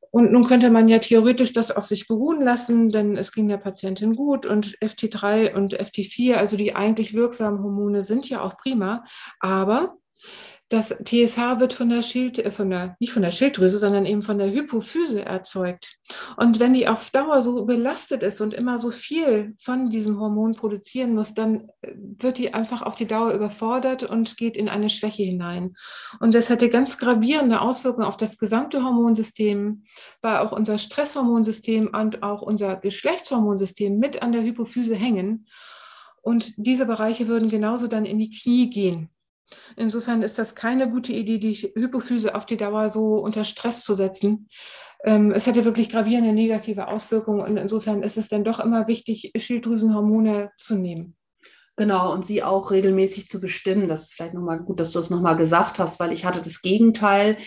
Und 0.09 0.31
nun 0.31 0.45
könnte 0.45 0.71
man 0.71 0.87
ja 0.87 0.97
theoretisch 0.97 1.53
das 1.53 1.69
auf 1.69 1.85
sich 1.85 2.07
beruhen 2.07 2.41
lassen, 2.41 2.89
denn 2.89 3.17
es 3.17 3.31
ging 3.31 3.47
der 3.47 3.57
Patientin 3.57 4.15
gut 4.15 4.45
und 4.45 4.77
FT3 4.79 5.53
und 5.53 5.79
FT4, 5.79 6.35
also 6.35 6.57
die 6.57 6.75
eigentlich 6.75 7.13
wirksamen 7.13 7.61
Hormone 7.61 8.01
sind 8.01 8.27
ja 8.27 8.41
auch 8.41 8.57
prima. 8.57 9.03
Aber 9.39 9.97
das 10.69 10.89
TSH 10.89 11.59
wird 11.59 11.73
von 11.73 11.89
der 11.89 12.03
Schild, 12.03 12.39
äh, 12.39 12.51
von 12.51 12.69
der, 12.69 12.97
nicht 12.99 13.13
von 13.13 13.21
der 13.21 13.31
Schilddrüse, 13.31 13.79
sondern 13.79 14.05
eben 14.05 14.21
von 14.21 14.37
der 14.37 14.51
Hypophyse 14.51 15.23
erzeugt. 15.23 15.97
Und 16.35 16.59
wenn 16.59 16.73
die 16.73 16.87
auf 16.87 17.09
Dauer 17.11 17.41
so 17.41 17.65
belastet 17.65 18.21
ist 18.21 18.41
und 18.41 18.53
immer 18.53 18.77
so 18.77 18.91
viel 18.91 19.53
von 19.61 19.89
diesem 19.89 20.19
Hormon 20.19 20.55
produzieren 20.55 21.15
muss, 21.15 21.33
dann 21.33 21.69
äh, 21.81 21.93
wird 21.95 22.37
die 22.37 22.53
einfach 22.53 22.81
auf 22.81 22.95
die 22.95 23.07
Dauer 23.07 23.31
überfordert 23.31 24.03
und 24.03 24.35
geht 24.35 24.57
in 24.57 24.67
eine 24.67 24.89
Schwäche 24.89 25.23
hinein. 25.23 25.75
Und 26.19 26.35
das 26.35 26.49
hätte 26.49 26.69
ganz 26.69 26.97
gravierende 26.97 27.61
Auswirkungen 27.61 28.07
auf 28.07 28.17
das 28.17 28.37
gesamte 28.37 28.83
Hormonsystem, 28.83 29.83
weil 30.21 30.37
auch 30.37 30.51
unser 30.51 30.77
Stresshormonsystem 30.77 31.91
und 31.93 32.23
auch 32.23 32.41
unser 32.41 32.75
Geschlechtshormonsystem 32.75 33.97
mit 33.97 34.21
an 34.21 34.33
der 34.33 34.43
Hypophyse 34.43 34.95
hängen. 34.95 35.47
Und 36.21 36.53
diese 36.57 36.85
Bereiche 36.85 37.29
würden 37.29 37.47
genauso 37.47 37.87
dann 37.87 38.03
in 38.03 38.19
die 38.19 38.31
Knie 38.31 38.69
gehen. 38.69 39.09
Insofern 39.75 40.21
ist 40.21 40.37
das 40.37 40.55
keine 40.55 40.89
gute 40.89 41.13
Idee, 41.13 41.39
die 41.39 41.55
Hypophyse 41.55 42.35
auf 42.35 42.45
die 42.45 42.57
Dauer 42.57 42.89
so 42.89 43.19
unter 43.19 43.43
Stress 43.43 43.83
zu 43.83 43.93
setzen. 43.93 44.49
Ähm, 45.03 45.31
es 45.31 45.45
hätte 45.47 45.65
wirklich 45.65 45.89
gravierende 45.89 46.33
negative 46.33 46.87
Auswirkungen 46.87 47.41
und 47.41 47.57
insofern 47.57 48.03
ist 48.03 48.17
es 48.17 48.29
dann 48.29 48.43
doch 48.43 48.59
immer 48.59 48.87
wichtig, 48.87 49.31
Schilddrüsenhormone 49.35 50.51
zu 50.57 50.75
nehmen. 50.75 51.15
Genau, 51.75 52.11
und 52.11 52.25
sie 52.25 52.41
auch 52.41 52.71
regelmäßig 52.71 53.29
zu 53.29 53.39
bestimmen. 53.39 53.87
Das 53.87 54.05
ist 54.05 54.13
vielleicht 54.15 54.33
nochmal 54.33 54.59
gut, 54.59 54.79
dass 54.79 54.91
du 54.91 54.99
das 54.99 55.11
nochmal 55.11 55.37
gesagt 55.37 55.77
hast, 55.77 55.99
weil 55.99 56.11
ich 56.11 56.25
hatte 56.25 56.41
das 56.41 56.63
Gegenteil. 56.63 57.37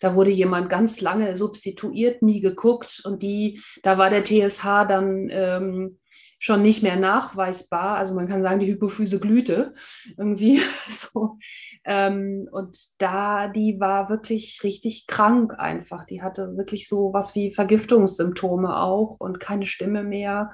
Da 0.00 0.14
wurde 0.14 0.30
jemand 0.30 0.68
ganz 0.68 1.00
lange 1.00 1.34
substituiert, 1.34 2.20
nie 2.22 2.40
geguckt 2.40 3.00
und 3.04 3.22
die, 3.22 3.62
da 3.82 3.96
war 3.96 4.10
der 4.10 4.24
TSH 4.24 4.84
dann 4.86 5.28
ähm, 5.30 5.98
schon 6.38 6.62
nicht 6.62 6.82
mehr 6.82 6.96
nachweisbar. 6.96 7.96
Also 7.96 8.14
man 8.14 8.28
kann 8.28 8.42
sagen, 8.42 8.60
die 8.60 8.66
Hypophyse 8.66 9.18
glühte 9.18 9.74
irgendwie 10.16 10.60
so. 10.88 11.38
Ähm, 11.84 12.48
und 12.52 12.76
da, 12.98 13.48
die 13.48 13.80
war 13.80 14.08
wirklich 14.08 14.60
richtig 14.62 15.06
krank 15.06 15.54
einfach. 15.58 16.04
Die 16.04 16.22
hatte 16.22 16.56
wirklich 16.56 16.88
so 16.88 17.12
was 17.12 17.34
wie 17.34 17.52
Vergiftungssymptome 17.52 18.80
auch 18.80 19.16
und 19.18 19.40
keine 19.40 19.66
Stimme 19.66 20.04
mehr, 20.04 20.50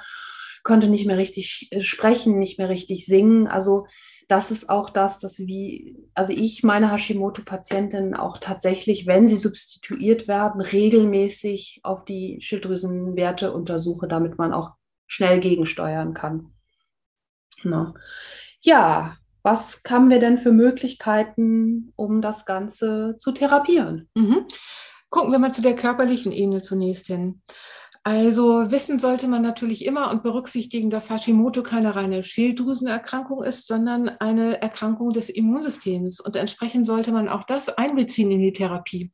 konnte 0.63 0.89
nicht 0.89 1.07
mehr 1.07 1.19
richtig 1.19 1.69
äh, 1.71 1.83
sprechen, 1.83 2.39
nicht 2.39 2.59
mehr 2.59 2.71
richtig 2.71 3.05
singen. 3.07 3.47
Also 3.47 3.87
das 4.29 4.51
ist 4.51 4.71
auch 4.71 4.89
das, 4.89 5.19
dass 5.19 5.39
wie, 5.39 5.99
also 6.15 6.33
ich 6.33 6.63
meine 6.63 6.91
Hashimoto-Patientinnen 6.91 8.15
auch 8.15 8.39
tatsächlich, 8.39 9.07
wenn 9.07 9.29
sie 9.29 9.37
substituiert 9.37 10.29
werden, 10.29 10.63
regelmäßig 10.63 11.81
auf 11.83 12.07
die 12.07 12.39
Schilddrüsenwerte 12.41 13.53
untersuche, 13.53 14.09
damit 14.09 14.39
man 14.39 14.55
auch 14.55 14.73
schnell 15.07 15.41
gegensteuern 15.41 16.15
kann. 16.15 16.53
Na. 17.63 17.95
Ja, 18.61 19.17
was 19.43 19.83
haben 19.89 20.09
wir 20.11 20.21
denn 20.21 20.39
für 20.39 20.53
Möglichkeiten, 20.53 21.93
um 21.97 22.23
das 22.23 22.47
Ganze 22.47 23.15
zu 23.19 23.33
therapieren? 23.33 24.09
Mhm. 24.15 24.47
Gucken 25.11 25.33
wir 25.33 25.39
mal 25.39 25.53
zu 25.53 25.63
der 25.63 25.77
körperlichen 25.77 26.33
Ebene 26.33 26.63
zunächst 26.63 27.07
hin. 27.07 27.43
Also 28.07 28.71
wissen 28.71 28.99
sollte 28.99 29.29
man 29.29 29.41
natürlich 29.41 29.85
immer 29.85 30.11
und 30.11 30.23
berücksichtigen, 30.23 30.91
dass 30.91 31.09
Hashimoto 31.09 31.63
keine 31.63 31.97
reine 31.97 32.23
Schilddrüsenerkrankung 32.23 33.43
ist, 33.43 33.67
sondern 33.67 34.11
eine 34.11 34.61
Erkrankung 34.61 35.15
des 35.15 35.31
Immunsystems. 35.31 36.21
Und 36.21 36.37
entsprechend 36.37 36.85
sollte 36.85 37.13
man 37.13 37.31
auch 37.31 37.45
das 37.45 37.71
einbeziehen 37.71 38.31
in 38.31 38.41
die 38.41 38.53
Therapie. 38.53 39.11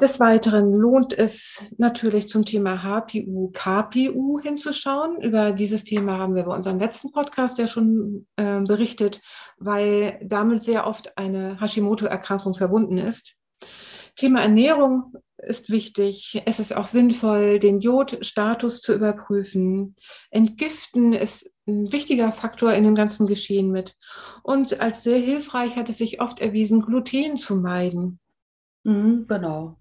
Des 0.00 0.18
Weiteren 0.18 0.72
lohnt 0.72 1.12
es 1.12 1.62
natürlich 1.76 2.28
zum 2.28 2.46
Thema 2.46 2.82
HPU, 2.82 3.50
KPU 3.52 4.40
hinzuschauen. 4.40 5.20
Über 5.20 5.52
dieses 5.52 5.84
Thema 5.84 6.16
haben 6.16 6.34
wir 6.34 6.44
bei 6.44 6.54
unserem 6.54 6.78
letzten 6.78 7.12
Podcast 7.12 7.58
ja 7.58 7.66
schon 7.66 8.26
äh, 8.36 8.60
berichtet, 8.60 9.20
weil 9.58 10.18
damit 10.24 10.64
sehr 10.64 10.86
oft 10.86 11.18
eine 11.18 11.60
Hashimoto-Erkrankung 11.60 12.54
verbunden 12.54 12.96
ist. 12.96 13.36
Thema 14.16 14.40
Ernährung 14.40 15.12
ist 15.36 15.68
wichtig. 15.68 16.42
Es 16.46 16.60
ist 16.60 16.74
auch 16.74 16.86
sinnvoll, 16.86 17.58
den 17.58 17.80
Jodstatus 17.80 18.80
zu 18.80 18.94
überprüfen. 18.94 19.96
Entgiften 20.30 21.12
ist 21.12 21.52
ein 21.66 21.92
wichtiger 21.92 22.32
Faktor 22.32 22.72
in 22.72 22.84
dem 22.84 22.94
ganzen 22.94 23.26
Geschehen 23.26 23.70
mit. 23.70 23.96
Und 24.42 24.80
als 24.80 25.02
sehr 25.02 25.18
hilfreich 25.18 25.76
hat 25.76 25.90
es 25.90 25.98
sich 25.98 26.22
oft 26.22 26.40
erwiesen, 26.40 26.80
Gluten 26.80 27.36
zu 27.36 27.56
meiden. 27.56 28.18
Mhm, 28.84 29.26
genau. 29.28 29.76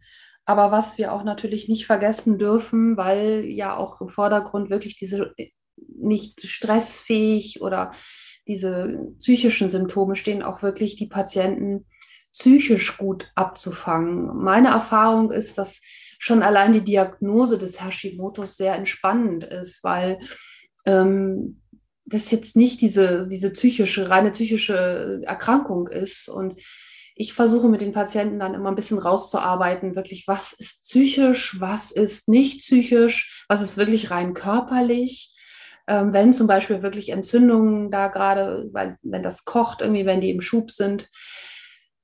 Aber 0.50 0.72
was 0.72 0.98
wir 0.98 1.14
auch 1.14 1.24
natürlich 1.24 1.70
nicht 1.70 1.86
vergessen 1.86 2.40
dürfen, 2.40 2.98
weil 2.98 3.46
ja 3.46 3.78
auch 3.78 4.02
im 4.02 4.10
Vordergrund 4.10 4.72
wirklich 4.72 4.96
diese 4.96 5.32
äh, 5.38 5.52
nicht 5.78 6.42
stressfähig 6.42 7.62
oder 7.62 7.92
diese 8.48 9.14
psychischen 9.20 9.70
Symptome 9.70 10.16
stehen, 10.16 10.42
auch 10.42 10.64
wirklich 10.64 10.96
die 10.96 11.06
Patienten 11.06 11.86
psychisch 12.34 12.98
gut 12.98 13.32
abzufangen. 13.36 14.44
Meine 14.44 14.70
Erfahrung 14.70 15.30
ist, 15.30 15.60
dass 15.60 15.84
schon 16.18 16.42
allein 16.42 16.74
die 16.74 16.84
Diagnose 16.84 17.60
des 17.60 17.80
Hashimoto's 17.80 18.58
sehr 18.58 18.74
entspannend 18.74 19.44
ist, 19.44 19.84
weil 19.84 20.18
ähm, 20.88 21.62
das 22.08 22.32
jetzt 22.32 22.56
nicht 22.56 22.82
diese, 22.82 23.28
diese 23.28 23.54
psychische, 23.54 24.10
reine 24.10 24.32
psychische 24.32 25.22
Erkrankung 25.26 25.90
ist. 25.90 26.28
Und 26.28 26.60
ich 27.20 27.34
versuche 27.34 27.68
mit 27.68 27.82
den 27.82 27.92
Patienten 27.92 28.40
dann 28.40 28.54
immer 28.54 28.70
ein 28.70 28.78
bisschen 28.78 28.98
rauszuarbeiten, 28.98 29.98
wirklich, 29.98 30.26
was 30.26 30.54
ist 30.54 30.84
psychisch, 30.86 31.60
was 31.60 31.92
ist 31.92 32.30
nicht 32.30 32.62
psychisch, 32.62 33.44
was 33.50 33.62
ist 33.62 33.76
wirklich 33.76 34.10
rein 34.10 34.34
körperlich. 34.34 35.36
Ähm, 35.86 36.14
wenn 36.14 36.32
zum 36.32 36.48
Beispiel 36.48 36.82
wirklich 36.82 37.10
Entzündungen 37.10 37.92
da 37.92 38.08
gerade, 38.08 38.70
weil 38.72 38.96
wenn 39.02 39.22
das 39.22 39.44
kocht, 39.44 39.82
irgendwie, 39.82 40.06
wenn 40.06 40.22
die 40.22 40.30
im 40.32 40.40
Schub 40.40 40.72
sind. 40.72 41.10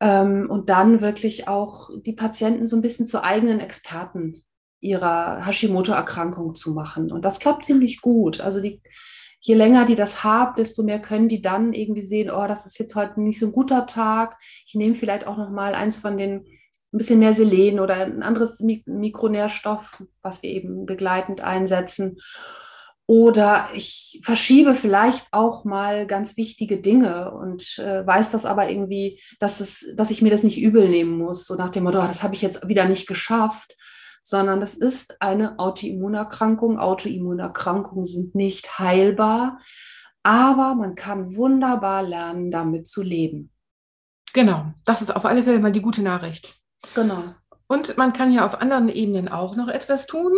Ähm, 0.01 0.49
und 0.49 0.69
dann 0.69 0.99
wirklich 0.99 1.47
auch 1.47 1.91
die 2.01 2.13
Patienten 2.13 2.67
so 2.67 2.75
ein 2.75 2.82
bisschen 2.82 3.06
zu 3.06 3.23
eigenen 3.23 3.62
Experten 3.62 4.43
ihrer 4.82 5.45
Hashimoto-Erkrankung 5.45 6.56
zu 6.56 6.73
machen. 6.73 7.10
Und 7.13 7.23
das 7.23 7.39
klappt 7.39 7.63
ziemlich 7.63 8.01
gut. 8.01 8.41
Also 8.41 8.60
die 8.60 8.82
je 9.45 9.53
länger 9.53 9.86
die 9.86 9.93
das 9.93 10.23
haben, 10.23 10.55
desto 10.58 10.81
mehr 10.81 10.99
können 10.99 11.29
die 11.29 11.41
dann 11.41 11.73
irgendwie 11.73 12.01
sehen, 12.01 12.31
oh, 12.31 12.47
das 12.47 12.65
ist 12.65 12.79
jetzt 12.79 12.95
heute 12.95 13.21
nicht 13.21 13.39
so 13.39 13.45
ein 13.45 13.51
guter 13.51 13.86
Tag. 13.86 14.38
Ich 14.65 14.73
nehme 14.73 14.95
vielleicht 14.95 15.27
auch 15.27 15.38
noch 15.38 15.51
mal 15.51 15.75
eins 15.75 15.97
von 15.97 16.17
den 16.17 16.47
ein 16.91 16.97
bisschen 16.97 17.19
mehr 17.19 17.34
Selen 17.34 17.79
oder 17.79 17.95
ein 17.95 18.23
anderes 18.23 18.60
Mik 18.62 18.88
Mikronährstoff, 18.88 20.03
was 20.23 20.41
wir 20.41 20.49
eben 20.49 20.88
begleitend 20.88 21.41
einsetzen. 21.41 22.17
Oder 23.05 23.67
ich 23.75 24.19
verschiebe 24.23 24.73
vielleicht 24.73 25.27
auch 25.29 25.63
mal 25.63 26.08
ganz 26.08 26.38
wichtige 26.38 26.81
Dinge 26.81 27.29
und 27.31 27.77
äh, 27.77 28.05
weiß 28.05 28.31
das 28.31 28.47
aber 28.47 28.67
irgendwie, 28.67 29.21
dass, 29.39 29.60
das, 29.60 29.86
dass 29.95 30.10
ich 30.10 30.23
mir 30.23 30.31
das 30.31 30.41
nicht 30.41 30.60
übel 30.60 30.89
nehmen 30.89 31.19
muss. 31.19 31.45
So 31.45 31.53
nach 31.53 31.69
dem 31.69 31.84
Motto, 31.84 31.99
oh, 31.99 32.08
das 32.08 32.23
habe 32.23 32.34
ich 32.34 32.41
jetzt 32.41 32.67
wieder 32.67 32.86
nicht 32.86 33.08
geschafft, 33.08 33.75
sondern 34.25 34.59
das 34.59 34.73
ist 34.73 35.21
eine 35.21 35.59
Autoimmunerkrankung. 35.59 36.79
Autoimmunerkrankungen 36.79 38.05
sind 38.05 38.33
nicht 38.33 38.79
heilbar, 38.79 39.59
aber 40.23 40.73
man 40.73 40.95
kann 40.95 41.35
wunderbar 41.35 42.01
lernen, 42.01 42.49
damit 42.49 42.88
zu 42.88 43.03
leben. 43.03 43.51
Genau, 44.33 44.73
das 44.83 45.03
ist 45.03 45.15
auf 45.15 45.25
alle 45.25 45.43
Fälle 45.43 45.59
mal 45.59 45.71
die 45.71 45.81
gute 45.81 46.01
Nachricht. 46.01 46.55
Genau. 46.95 47.35
Und 47.67 47.97
man 47.97 48.13
kann 48.13 48.31
ja 48.31 48.43
auf 48.45 48.59
anderen 48.61 48.89
Ebenen 48.89 49.27
auch 49.27 49.55
noch 49.55 49.67
etwas 49.67 50.07
tun. 50.07 50.31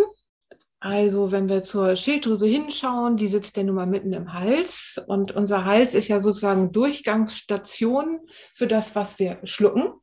Also 0.82 1.32
wenn 1.32 1.48
wir 1.48 1.64
zur 1.64 1.96
Schilddrüse 1.96 2.46
hinschauen, 2.46 3.16
die 3.16 3.28
sitzt 3.28 3.56
ja 3.56 3.64
nun 3.64 3.76
mal 3.76 3.88
mitten 3.88 4.12
im 4.12 4.34
Hals 4.34 5.02
und 5.08 5.32
unser 5.32 5.64
Hals 5.64 5.96
ist 5.96 6.10
ja 6.10 6.20
sozusagen 6.20 6.74
Durchgangsstation 6.74 8.20
für 8.54 8.68
das, 8.68 8.96
was 8.96 9.18
wir 9.18 9.40
schlucken. 9.46 9.94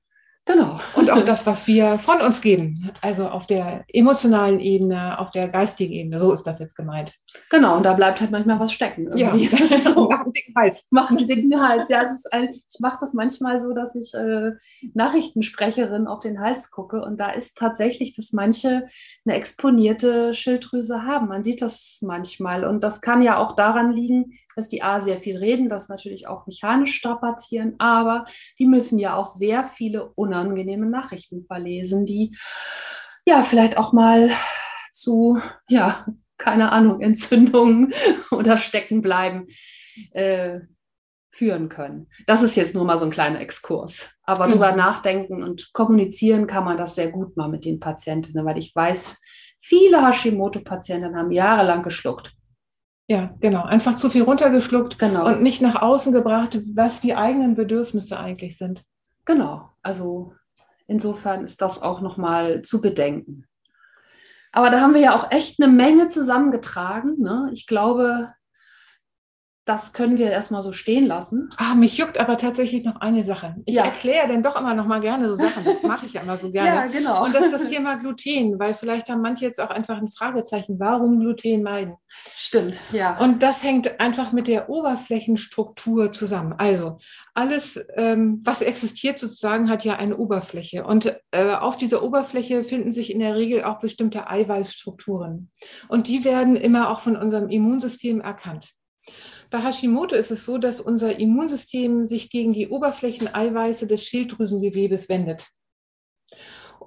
Genau. 0.46 0.78
Und 0.94 1.10
auch 1.10 1.24
das, 1.24 1.46
was 1.46 1.66
wir 1.66 1.98
von 1.98 2.20
uns 2.20 2.42
geben. 2.42 2.90
Also 3.00 3.28
auf 3.28 3.46
der 3.46 3.84
emotionalen 3.88 4.60
Ebene, 4.60 5.18
auf 5.18 5.30
der 5.30 5.48
geistigen 5.48 5.94
Ebene. 5.94 6.20
So 6.20 6.32
ist 6.32 6.42
das 6.42 6.58
jetzt 6.58 6.76
gemeint. 6.76 7.14
Genau. 7.48 7.78
Und 7.78 7.84
da 7.84 7.94
bleibt 7.94 8.20
halt 8.20 8.30
manchmal 8.30 8.60
was 8.60 8.72
stecken. 8.72 9.08
Irgendwie. 9.16 9.46
Ja. 9.46 9.78
so. 9.94 10.06
Macht 10.08 10.24
einen 10.24 10.32
dicken 10.32 10.54
Hals. 10.54 10.86
Macht 10.90 11.10
einen 11.10 11.26
dicken 11.26 11.62
Hals. 11.66 11.88
Ja, 11.88 12.02
es 12.02 12.12
ist 12.12 12.32
ein, 12.32 12.50
ich 12.52 12.78
mache 12.78 12.98
das 13.00 13.14
manchmal 13.14 13.58
so, 13.58 13.72
dass 13.72 13.94
ich 13.94 14.12
äh, 14.12 14.52
Nachrichtensprecherin 14.92 16.06
auf 16.06 16.20
den 16.20 16.38
Hals 16.40 16.70
gucke. 16.70 17.02
Und 17.02 17.18
da 17.18 17.30
ist 17.30 17.56
tatsächlich, 17.56 18.14
dass 18.14 18.32
manche 18.32 18.86
eine 19.24 19.36
exponierte 19.36 20.34
Schilddrüse 20.34 21.04
haben. 21.04 21.28
Man 21.28 21.42
sieht 21.42 21.62
das 21.62 22.00
manchmal. 22.02 22.64
Und 22.64 22.84
das 22.84 23.00
kann 23.00 23.22
ja 23.22 23.38
auch 23.38 23.52
daran 23.52 23.92
liegen, 23.92 24.34
dass 24.56 24.68
die 24.68 24.82
A 24.82 25.00
sehr 25.00 25.18
viel 25.18 25.36
reden, 25.36 25.68
das 25.68 25.88
natürlich 25.88 26.28
auch 26.28 26.46
mechanisch 26.46 26.94
strapazieren, 26.94 27.74
aber 27.78 28.24
die 28.58 28.66
müssen 28.66 29.00
ja 29.00 29.16
auch 29.16 29.26
sehr 29.26 29.64
viele 29.66 30.12
unangenehme 30.14 30.33
unangenehmen 30.34 30.90
Nachrichten 30.90 31.44
verlesen, 31.46 32.06
die 32.06 32.36
ja 33.26 33.42
vielleicht 33.42 33.78
auch 33.78 33.92
mal 33.92 34.30
zu, 34.92 35.38
ja, 35.68 36.06
keine 36.38 36.72
Ahnung, 36.72 37.00
Entzündungen 37.00 37.94
oder 38.30 38.58
Steckenbleiben 38.58 39.48
äh, 40.12 40.60
führen 41.30 41.68
können. 41.68 42.08
Das 42.26 42.42
ist 42.42 42.56
jetzt 42.56 42.74
nur 42.74 42.84
mal 42.84 42.98
so 42.98 43.04
ein 43.04 43.10
kleiner 43.10 43.40
Exkurs. 43.40 44.10
Aber 44.22 44.46
mhm. 44.46 44.52
drüber 44.52 44.76
nachdenken 44.76 45.42
und 45.42 45.72
kommunizieren 45.72 46.46
kann 46.46 46.64
man 46.64 46.76
das 46.76 46.94
sehr 46.94 47.10
gut 47.10 47.36
mal 47.36 47.48
mit 47.48 47.64
den 47.64 47.80
Patientinnen, 47.80 48.44
weil 48.44 48.58
ich 48.58 48.74
weiß, 48.74 49.18
viele 49.58 50.06
Hashimoto-Patienten 50.06 51.16
haben 51.16 51.32
jahrelang 51.32 51.82
geschluckt. 51.82 52.32
Ja, 53.06 53.34
genau. 53.40 53.64
Einfach 53.64 53.96
zu 53.96 54.08
viel 54.08 54.22
runtergeschluckt 54.22 54.98
genau. 54.98 55.26
und 55.26 55.42
nicht 55.42 55.60
nach 55.60 55.82
außen 55.82 56.12
gebracht, 56.12 56.60
was 56.74 57.00
die 57.00 57.14
eigenen 57.14 57.54
Bedürfnisse 57.54 58.18
eigentlich 58.18 58.56
sind. 58.56 58.84
Genau. 59.24 59.70
Also 59.82 60.34
insofern 60.86 61.44
ist 61.44 61.60
das 61.62 61.82
auch 61.82 62.00
nochmal 62.00 62.62
zu 62.62 62.80
bedenken. 62.80 63.46
Aber 64.52 64.70
da 64.70 64.80
haben 64.80 64.94
wir 64.94 65.00
ja 65.00 65.16
auch 65.16 65.30
echt 65.32 65.60
eine 65.60 65.72
Menge 65.72 66.06
zusammengetragen. 66.06 67.20
Ne? 67.20 67.50
Ich 67.52 67.66
glaube, 67.66 68.32
das 69.64 69.94
können 69.94 70.18
wir 70.18 70.30
erstmal 70.30 70.62
so 70.62 70.72
stehen 70.72 71.06
lassen. 71.06 71.48
Ah, 71.56 71.74
mich 71.74 71.96
juckt 71.96 72.18
aber 72.18 72.36
tatsächlich 72.36 72.84
noch 72.84 72.96
eine 72.96 73.22
Sache. 73.22 73.56
Ich 73.64 73.76
ja. 73.76 73.84
erkläre 73.84 74.28
dann 74.28 74.42
doch 74.42 74.60
immer 74.60 74.74
noch 74.74 74.86
mal 74.86 75.00
gerne 75.00 75.30
so 75.30 75.36
Sachen. 75.36 75.64
Das 75.64 75.82
mache 75.82 76.04
ich 76.06 76.12
ja 76.12 76.20
immer 76.20 76.36
so 76.36 76.50
gerne. 76.52 76.68
ja, 76.68 76.86
genau. 76.86 77.24
Und 77.24 77.34
das 77.34 77.46
ist 77.46 77.52
das 77.52 77.66
Thema 77.66 77.96
Gluten, 77.96 78.58
weil 78.58 78.74
vielleicht 78.74 79.08
haben 79.08 79.22
manche 79.22 79.46
jetzt 79.46 79.60
auch 79.60 79.70
einfach 79.70 79.96
ein 79.96 80.08
Fragezeichen, 80.08 80.78
warum 80.78 81.18
Gluten 81.18 81.62
meiden. 81.62 81.94
Stimmt, 82.36 82.78
ja. 82.92 83.18
Und 83.18 83.42
das 83.42 83.64
hängt 83.64 84.00
einfach 84.00 84.32
mit 84.32 84.48
der 84.48 84.68
Oberflächenstruktur 84.68 86.12
zusammen. 86.12 86.54
Also 86.58 86.98
alles, 87.32 87.82
ähm, 87.96 88.42
was 88.44 88.60
existiert 88.60 89.18
sozusagen, 89.18 89.70
hat 89.70 89.82
ja 89.84 89.96
eine 89.96 90.18
Oberfläche. 90.18 90.84
Und 90.84 91.16
äh, 91.30 91.54
auf 91.54 91.78
dieser 91.78 92.02
Oberfläche 92.02 92.64
finden 92.64 92.92
sich 92.92 93.10
in 93.10 93.20
der 93.20 93.34
Regel 93.34 93.64
auch 93.64 93.80
bestimmte 93.80 94.28
Eiweißstrukturen. 94.28 95.50
Und 95.88 96.08
die 96.08 96.24
werden 96.24 96.54
immer 96.54 96.90
auch 96.90 97.00
von 97.00 97.16
unserem 97.16 97.48
Immunsystem 97.48 98.20
erkannt. 98.20 98.74
Bei 99.54 99.62
Hashimoto 99.62 100.16
ist 100.16 100.32
es 100.32 100.44
so, 100.44 100.58
dass 100.58 100.80
unser 100.80 101.20
Immunsystem 101.20 102.06
sich 102.06 102.28
gegen 102.28 102.52
die 102.52 102.70
Oberflächeneiweiße 102.70 103.86
des 103.86 104.02
Schilddrüsengewebes 104.02 105.08
wendet. 105.08 105.46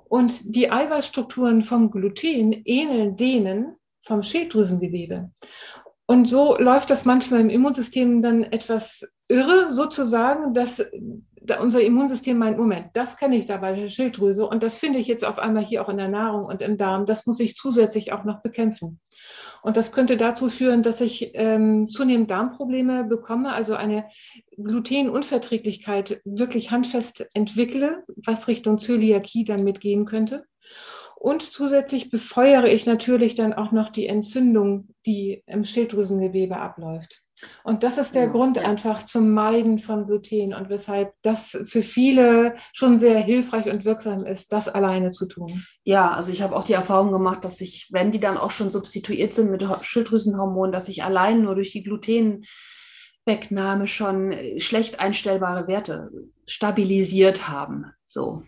Und 0.09 0.33
die 0.43 0.69
Eiweißstrukturen 0.69 1.61
vom 1.61 1.91
Gluten 1.91 2.51
ähneln 2.65 3.15
denen 3.15 3.77
vom 4.01 4.21
Schilddrüsengewebe. 4.21 5.31
Und 6.07 6.25
so 6.25 6.57
läuft 6.57 6.89
das 6.89 7.05
manchmal 7.05 7.39
im 7.39 7.49
Immunsystem 7.49 8.21
dann 8.21 8.43
etwas 8.43 9.13
irre, 9.29 9.73
sozusagen, 9.73 10.53
dass 10.53 10.85
unser 11.59 11.81
Immunsystem 11.81 12.37
meint, 12.37 12.57
Moment, 12.57 12.87
das 12.93 13.17
kenne 13.17 13.35
ich 13.35 13.45
da 13.45 13.57
bei 13.57 13.73
der 13.73 13.89
Schilddrüse 13.89 14.45
und 14.47 14.63
das 14.63 14.77
finde 14.77 14.99
ich 14.99 15.07
jetzt 15.07 15.25
auf 15.25 15.39
einmal 15.39 15.63
hier 15.63 15.83
auch 15.83 15.89
in 15.89 15.97
der 15.97 16.09
Nahrung 16.09 16.45
und 16.45 16.61
im 16.61 16.77
Darm. 16.77 17.05
Das 17.05 17.25
muss 17.25 17.39
ich 17.39 17.55
zusätzlich 17.55 18.11
auch 18.13 18.23
noch 18.23 18.41
bekämpfen. 18.41 18.99
Und 19.61 19.77
das 19.77 19.91
könnte 19.91 20.17
dazu 20.17 20.49
führen, 20.49 20.83
dass 20.83 21.01
ich 21.01 21.31
ähm, 21.33 21.89
zunehmend 21.89 22.31
Darmprobleme 22.31 23.03
bekomme, 23.03 23.53
also 23.53 23.75
eine 23.75 24.05
Glutenunverträglichkeit 24.57 26.21
wirklich 26.25 26.71
handfest 26.71 27.27
entwickle, 27.33 28.03
was 28.25 28.47
Richtung 28.47 28.79
Zöliakie 28.79 29.43
dann 29.43 29.63
mitgehen 29.63 30.05
könnte. 30.05 30.45
Und 31.15 31.41
zusätzlich 31.41 32.11
befeuere 32.11 32.67
ich 32.67 32.85
natürlich 32.85 33.33
dann 33.33 33.53
auch 33.53 33.71
noch 33.71 33.89
die 33.89 34.07
Entzündung, 34.07 34.89
die 35.05 35.43
im 35.47 35.63
Schilddrüsengewebe 35.63 36.57
abläuft. 36.57 37.23
Und 37.63 37.83
das 37.83 37.97
ist 37.97 38.15
der 38.15 38.23
ja, 38.23 38.29
Grund 38.29 38.57
ja. 38.57 38.63
einfach 38.63 39.03
zum 39.03 39.33
Meiden 39.33 39.77
von 39.77 40.07
Gluten 40.07 40.53
und 40.53 40.69
weshalb 40.69 41.13
das 41.21 41.57
für 41.65 41.83
viele 41.83 42.55
schon 42.73 42.99
sehr 42.99 43.19
hilfreich 43.19 43.67
und 43.67 43.85
wirksam 43.85 44.25
ist, 44.25 44.51
das 44.51 44.67
alleine 44.67 45.11
zu 45.11 45.27
tun. 45.27 45.63
Ja, 45.83 46.11
also 46.11 46.31
ich 46.31 46.41
habe 46.41 46.55
auch 46.55 46.63
die 46.63 46.73
Erfahrung 46.73 47.11
gemacht, 47.11 47.45
dass 47.45 47.61
ich, 47.61 47.89
wenn 47.91 48.11
die 48.11 48.19
dann 48.19 48.37
auch 48.37 48.51
schon 48.51 48.71
substituiert 48.71 49.33
sind 49.33 49.51
mit 49.51 49.65
Schilddrüsenhormonen, 49.81 50.71
dass 50.71 50.89
ich 50.89 51.03
allein 51.03 51.43
nur 51.43 51.55
durch 51.55 51.71
die 51.71 51.83
Glutenwegnahme 51.83 53.87
schon 53.87 54.33
schlecht 54.57 54.99
einstellbare 54.99 55.67
Werte 55.67 56.09
stabilisiert 56.47 57.47
haben. 57.47 57.85
So. 58.05 58.43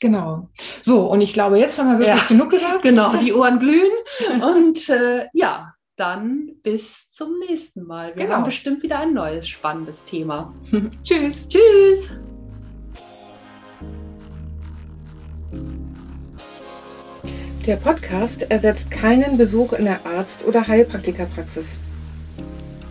Genau. 0.00 0.50
So, 0.82 1.10
und 1.10 1.20
ich 1.20 1.32
glaube, 1.32 1.58
jetzt 1.58 1.78
haben 1.78 1.92
wir 1.92 1.98
wirklich 1.98 2.22
ja. 2.22 2.28
genug 2.28 2.50
gesagt. 2.50 2.82
Genau, 2.82 3.16
die 3.16 3.32
Ohren 3.32 3.58
glühen. 3.58 3.92
und 4.42 4.88
äh, 4.90 5.26
ja, 5.32 5.72
dann 5.96 6.52
bis 6.62 7.10
zum 7.10 7.38
nächsten 7.38 7.84
Mal. 7.84 8.14
Wir 8.14 8.24
genau. 8.24 8.36
haben 8.36 8.44
bestimmt 8.44 8.82
wieder 8.82 9.00
ein 9.00 9.14
neues 9.14 9.48
spannendes 9.48 10.04
Thema. 10.04 10.54
Tschüss. 11.02 11.48
Tschüss. 11.48 12.18
Der 17.66 17.76
Podcast 17.76 18.48
ersetzt 18.50 18.92
keinen 18.92 19.38
Besuch 19.38 19.72
in 19.72 19.86
der 19.86 20.06
Arzt- 20.06 20.46
oder 20.46 20.68
Heilpraktikerpraxis. 20.68 21.80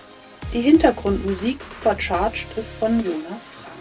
Die 0.52 0.62
Hintergrundmusik 0.62 1.64
Supercharged 1.64 2.58
ist 2.58 2.72
von 2.72 3.06
Jonas 3.06 3.50
Frahm. 3.50 3.75